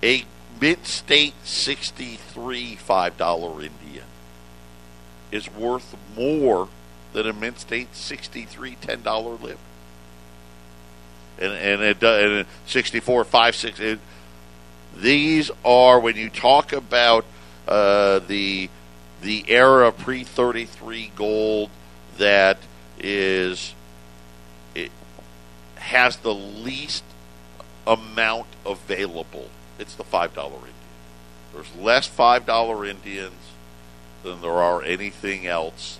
A 0.03 0.25
Mint 0.61 0.85
State 0.85 1.33
sixty 1.43 2.15
three 2.15 2.75
five 2.75 3.17
dollar 3.17 3.61
Indian 3.61 4.06
is 5.31 5.51
worth 5.51 5.95
more 6.15 6.69
than 7.13 7.27
a 7.27 7.33
Mint 7.33 7.59
State 7.59 7.95
63 7.95 8.75
$10 8.75 9.41
lib. 9.41 9.57
And, 11.39 11.53
and 11.53 11.81
it 11.81 12.03
and 12.03 12.45
64, 12.65 13.23
5, 13.23 13.55
6. 13.55 13.79
It, 13.79 13.99
these 14.95 15.51
are, 15.63 15.99
when 15.99 16.15
you 16.15 16.29
talk 16.29 16.73
about 16.73 17.25
uh, 17.67 18.19
the 18.19 18.69
the 19.21 19.45
era 19.47 19.91
pre 19.91 20.23
33 20.23 21.11
gold 21.15 21.69
that 22.17 22.57
is 22.99 23.73
it 24.75 24.91
has 25.75 26.17
the 26.17 26.33
least 26.33 27.03
amount 27.85 28.47
available. 28.65 29.49
It's 29.79 29.95
the 29.95 30.03
five 30.03 30.33
dollar 30.33 30.55
Indian. 30.55 30.73
There's 31.53 31.75
less 31.75 32.07
five 32.07 32.45
dollar 32.45 32.85
Indians 32.85 33.46
than 34.27 34.41
there 34.41 34.51
are 34.51 34.83
anything 34.83 35.47
else 35.47 35.99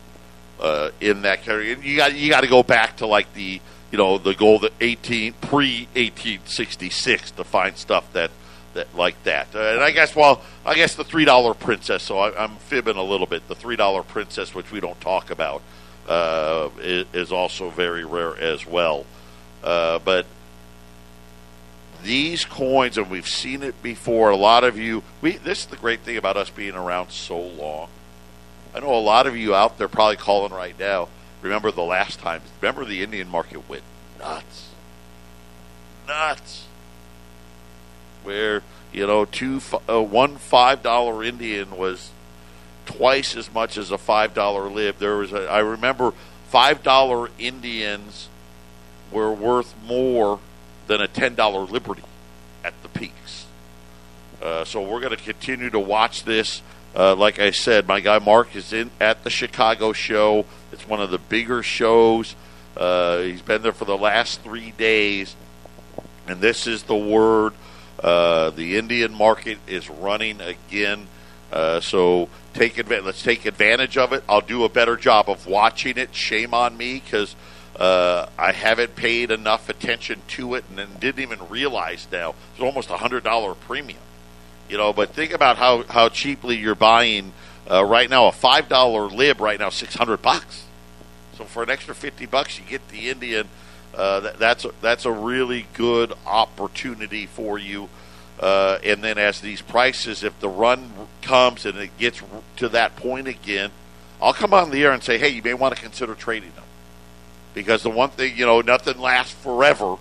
uh, 0.60 0.92
in 1.00 1.24
that 1.24 1.44
category. 1.44 1.74
And 1.74 1.84
you 1.84 1.98
got 1.98 2.16
you 2.16 2.30
got 2.30 2.42
to 2.42 2.48
go 2.48 2.64
back 2.64 2.98
to 2.98 3.08
like 3.08 3.34
the 3.34 3.62
you 3.92 3.98
know 3.98 4.18
the 4.18 4.36
goal 4.36 4.60
that 4.60 4.74
eighteen 4.82 5.34
pre 5.34 5.88
eighteen 5.96 6.40
sixty 6.46 6.90
six 6.90 7.32
to 7.32 7.44
find 7.44 7.78
stuff 7.78 8.12
that 8.14 8.32
that 8.74 8.94
like 8.96 9.22
that. 9.24 9.48
Uh, 9.56 9.60
and 9.60 9.82
I 9.82 9.92
guess 9.92 10.16
well 10.16 10.42
I 10.66 10.76
guess 10.76 10.96
the 10.96 11.04
three 11.04 11.26
dollar 11.26 11.54
princess. 11.54 12.04
So 12.04 12.20
I, 12.20 12.44
am 12.44 12.58
fibbing 12.58 12.98
a 12.98 13.04
little 13.04 13.28
bit. 13.28 13.48
The 13.48 13.56
three 13.56 13.76
dollar 13.76 14.04
princess, 14.04 14.54
which 14.54 14.72
we 14.72 14.80
don't 14.80 15.00
talk 15.00 15.32
about, 15.32 15.62
uh, 16.08 16.70
is, 16.80 17.06
is, 17.14 17.32
also 17.32 17.70
very 17.70 18.06
rare 18.06 18.38
as 18.38 18.66
well. 18.66 19.06
Uh, 19.64 20.00
but 20.00 20.26
these 22.04 22.46
coins, 22.46 22.98
and 22.98 23.10
we've 23.10 23.28
seen 23.28 23.64
it 23.64 23.82
before. 23.82 24.30
A 24.30 24.36
lot 24.36 24.64
of 24.64 24.78
you, 24.78 25.04
we 25.22 25.38
this 25.38 25.60
is 25.60 25.66
the 25.68 25.78
great 25.78 26.02
thing 26.02 26.18
about 26.18 26.38
us 26.38 26.50
being 26.50 26.76
around 26.76 27.12
so 27.12 27.40
long 27.40 27.90
I 28.78 28.80
know 28.80 28.94
a 28.94 29.00
lot 29.02 29.26
of 29.26 29.36
you 29.36 29.56
out 29.56 29.80
there 29.80 29.88
probably 29.88 30.18
calling 30.18 30.54
right 30.54 30.78
now. 30.78 31.10
Remember 31.42 31.72
the 31.72 31.82
last 31.82 32.20
time? 32.20 32.44
Remember 32.62 32.86
the 32.86 33.02
Indian 33.02 33.28
market 33.28 33.68
went 33.68 33.82
nuts, 34.20 34.70
nuts. 36.08 36.68
Where 38.22 38.62
you 38.94 39.08
know 39.08 39.26
two 39.26 39.62
uh, 39.90 40.04
one 40.04 40.38
five 40.38 40.84
dollar 40.84 41.24
Indian 41.24 41.76
was 41.76 42.12
twice 42.86 43.36
as 43.36 43.52
much 43.52 43.78
as 43.78 43.90
a 43.90 43.98
five 43.98 44.36
dollar 44.36 44.70
lib. 44.70 45.00
There 45.00 45.18
was 45.18 45.34
a, 45.34 45.50
I 45.50 45.60
remember 45.60 46.14
five 46.50 46.84
dollar 46.84 47.32
Indians 47.40 48.30
were 49.12 49.34
worth 49.34 49.74
more 49.88 50.40
than 50.86 51.02
a 51.02 51.08
ten 51.08 51.34
dollar 51.34 51.62
Liberty 51.62 52.04
at 52.64 52.80
the 52.84 52.90
peaks. 52.90 53.48
Uh, 54.40 54.64
so 54.64 54.84
we're 54.84 55.00
going 55.00 55.18
to 55.18 55.24
continue 55.24 55.72
to 55.72 55.80
watch 55.80 56.26
this. 56.26 56.62
Uh, 56.96 57.16
like 57.16 57.40
I 57.40 57.52
said, 57.52 57.88
my 57.88 58.00
guy 58.00 58.20
Mark 58.20 58.56
is 58.56 58.74
in 58.74 58.90
at 59.00 59.24
the 59.24 59.30
Chicago 59.30 59.94
show. 59.94 60.46
It's 60.72 60.88
one 60.88 61.02
of 61.02 61.12
the 61.12 61.20
bigger 61.20 61.62
shows. 61.64 62.36
Uh, 62.76 63.22
he's 63.22 63.42
been 63.42 63.62
there 63.62 63.74
for 63.74 63.86
the 63.86 63.98
last 63.98 64.42
three 64.42 64.72
days, 64.72 65.36
and 66.28 66.42
this 66.42 66.68
is 66.68 66.84
the 66.84 66.96
word. 66.96 67.54
Uh, 68.00 68.52
the 68.52 68.78
Indian 68.78 69.14
market 69.14 69.58
is 69.68 69.90
running 69.90 70.40
again, 70.42 71.08
uh, 71.52 71.80
so 71.80 72.30
take 72.54 72.78
advantage. 72.78 73.06
Let's 73.06 73.24
take 73.24 73.46
advantage 73.46 73.98
of 73.98 74.14
it. 74.14 74.24
I'll 74.30 74.42
do 74.42 74.64
a 74.64 74.70
better 74.70 74.96
job 74.96 75.30
of 75.30 75.48
watching 75.48 75.98
it. 75.98 76.14
Shame 76.14 76.54
on 76.54 76.78
me 76.78 77.02
because 77.04 77.36
uh, 77.76 78.28
I 78.38 78.52
haven't 78.52 78.96
paid 78.96 79.32
enough 79.32 79.70
attention 79.70 80.22
to 80.30 80.54
it, 80.54 80.66
and 80.76 81.00
didn't 81.00 81.22
even 81.22 81.48
realize 81.50 82.08
now 82.12 82.36
it's 82.54 82.62
almost 82.62 82.92
a 82.92 82.98
hundred 82.98 83.24
dollar 83.24 83.56
premium. 83.56 84.00
You 84.70 84.78
know, 84.78 84.94
but 84.94 85.10
think 85.12 85.34
about 85.34 85.58
how, 85.58 85.84
how 85.84 86.10
cheaply 86.10 86.56
you're 86.58 86.76
buying 86.76 87.34
Uh, 87.70 87.84
right 87.84 88.10
now, 88.10 88.28
a 88.28 88.32
five 88.32 88.70
dollar 88.70 89.10
lib 89.10 89.42
right 89.42 89.60
now 89.60 89.70
six 89.70 89.96
hundred 89.96 90.22
bucks. 90.22 90.64
So 91.38 91.44
for 91.44 91.64
an 91.64 91.70
extra 91.70 91.94
fifty 91.94 92.26
bucks, 92.26 92.58
you 92.58 92.64
get 92.64 92.88
the 92.88 93.10
Indian. 93.10 93.50
Uh, 93.94 94.22
that, 94.22 94.40
that's 94.40 94.64
a, 94.64 94.72
that's 94.82 95.06
a 95.06 95.12
really 95.12 95.68
good 95.74 96.14
opportunity 96.26 97.26
for 97.26 97.60
you. 97.60 97.90
Uh, 98.40 98.80
and 98.86 99.04
then 99.04 99.18
as 99.18 99.42
these 99.42 99.62
prices, 99.62 100.24
if 100.24 100.40
the 100.40 100.48
run 100.48 100.94
comes 101.22 101.66
and 101.66 101.78
it 101.78 101.92
gets 101.98 102.22
to 102.56 102.70
that 102.70 102.96
point 102.96 103.28
again, 103.28 103.72
I'll 104.22 104.34
come 104.34 104.54
on 104.54 104.72
the 104.72 104.82
air 104.86 104.94
and 104.94 105.04
say, 105.04 105.18
hey, 105.18 105.30
you 105.30 105.44
may 105.44 105.54
want 105.54 105.76
to 105.76 105.82
consider 105.82 106.16
trading 106.16 106.54
them. 106.56 106.64
Because 107.54 107.84
the 107.84 107.90
one 107.90 108.12
thing, 108.12 108.38
you 108.38 108.46
know, 108.46 108.62
nothing 108.62 108.98
lasts 108.98 109.34
forever. 109.34 109.98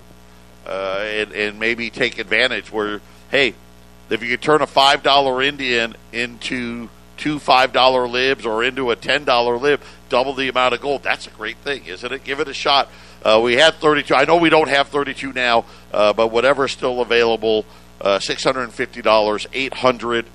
Uh, 0.64 1.02
and, 1.02 1.32
and 1.32 1.58
maybe 1.58 1.90
take 1.90 2.20
advantage 2.20 2.70
where, 2.70 3.00
hey, 3.30 3.54
if 4.10 4.22
you 4.22 4.30
could 4.30 4.42
turn 4.42 4.62
a 4.62 4.66
$5 4.66 5.46
Indian 5.46 5.96
into 6.12 6.88
two 7.16 7.38
$5 7.38 8.10
libs 8.10 8.46
or 8.46 8.62
into 8.62 8.90
a 8.90 8.96
$10 8.96 9.60
lib, 9.60 9.80
double 10.08 10.34
the 10.34 10.48
amount 10.48 10.74
of 10.74 10.80
gold, 10.80 11.02
that's 11.02 11.26
a 11.26 11.30
great 11.30 11.56
thing, 11.58 11.86
isn't 11.86 12.12
it? 12.12 12.24
Give 12.24 12.40
it 12.40 12.48
a 12.48 12.54
shot. 12.54 12.88
Uh, 13.24 13.40
we 13.42 13.54
had 13.54 13.74
32. 13.74 14.14
I 14.14 14.24
know 14.24 14.36
we 14.36 14.50
don't 14.50 14.68
have 14.68 14.88
32 14.88 15.32
now, 15.32 15.64
uh, 15.92 16.12
but 16.12 16.28
whatever's 16.28 16.72
still 16.72 17.00
available, 17.00 17.64
uh, 18.00 18.18
$650, 18.18 19.46
800 19.52 20.26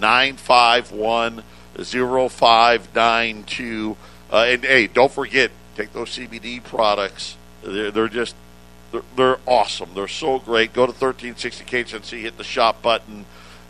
951 0.00 1.42
0592. 1.76 3.96
Uh, 4.30 4.44
and 4.48 4.64
hey, 4.64 4.86
don't 4.86 5.12
forget, 5.12 5.50
take 5.76 5.92
those 5.92 6.16
CBD 6.16 6.62
products. 6.62 7.36
They're, 7.62 7.90
they're 7.90 8.08
just, 8.08 8.34
they're, 8.94 9.02
they're, 9.16 9.38
awesome. 9.46 9.90
They're 9.94 10.08
so 10.08 10.38
great. 10.38 10.72
Go 10.72 10.86
to 10.86 10.92
1360KHNC, 10.92 12.20
hit 12.20 12.38
the 12.38 12.44
shop 12.44 12.80
button, 12.80 13.26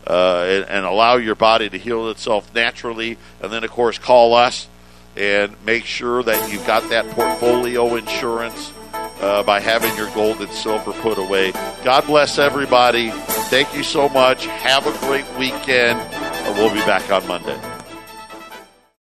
uh, 0.06 0.44
and, 0.46 0.64
and 0.68 0.84
allow 0.84 1.16
your 1.16 1.34
body 1.34 1.70
to 1.70 1.78
heal 1.78 2.10
itself 2.10 2.54
naturally. 2.54 3.16
And 3.40 3.52
then, 3.52 3.64
of 3.64 3.70
course, 3.70 3.98
call 3.98 4.34
us 4.34 4.68
and 5.16 5.56
make 5.64 5.84
sure 5.84 6.22
that 6.22 6.52
you've 6.52 6.66
got 6.66 6.88
that 6.90 7.08
portfolio 7.10 7.96
insurance 7.96 8.72
uh, 8.92 9.42
by 9.42 9.60
having 9.60 9.94
your 9.96 10.10
gold 10.10 10.40
and 10.40 10.50
silver 10.50 10.92
put 10.92 11.18
away. 11.18 11.52
God 11.82 12.06
bless 12.06 12.38
everybody. 12.38 13.10
Thank 13.10 13.74
you 13.74 13.82
so 13.82 14.08
much. 14.08 14.46
Have 14.46 14.86
a 14.86 15.06
great 15.06 15.26
weekend. 15.38 15.98
We'll 16.58 16.72
be 16.72 16.80
back 16.80 17.10
on 17.10 17.26
Monday. 17.26 17.73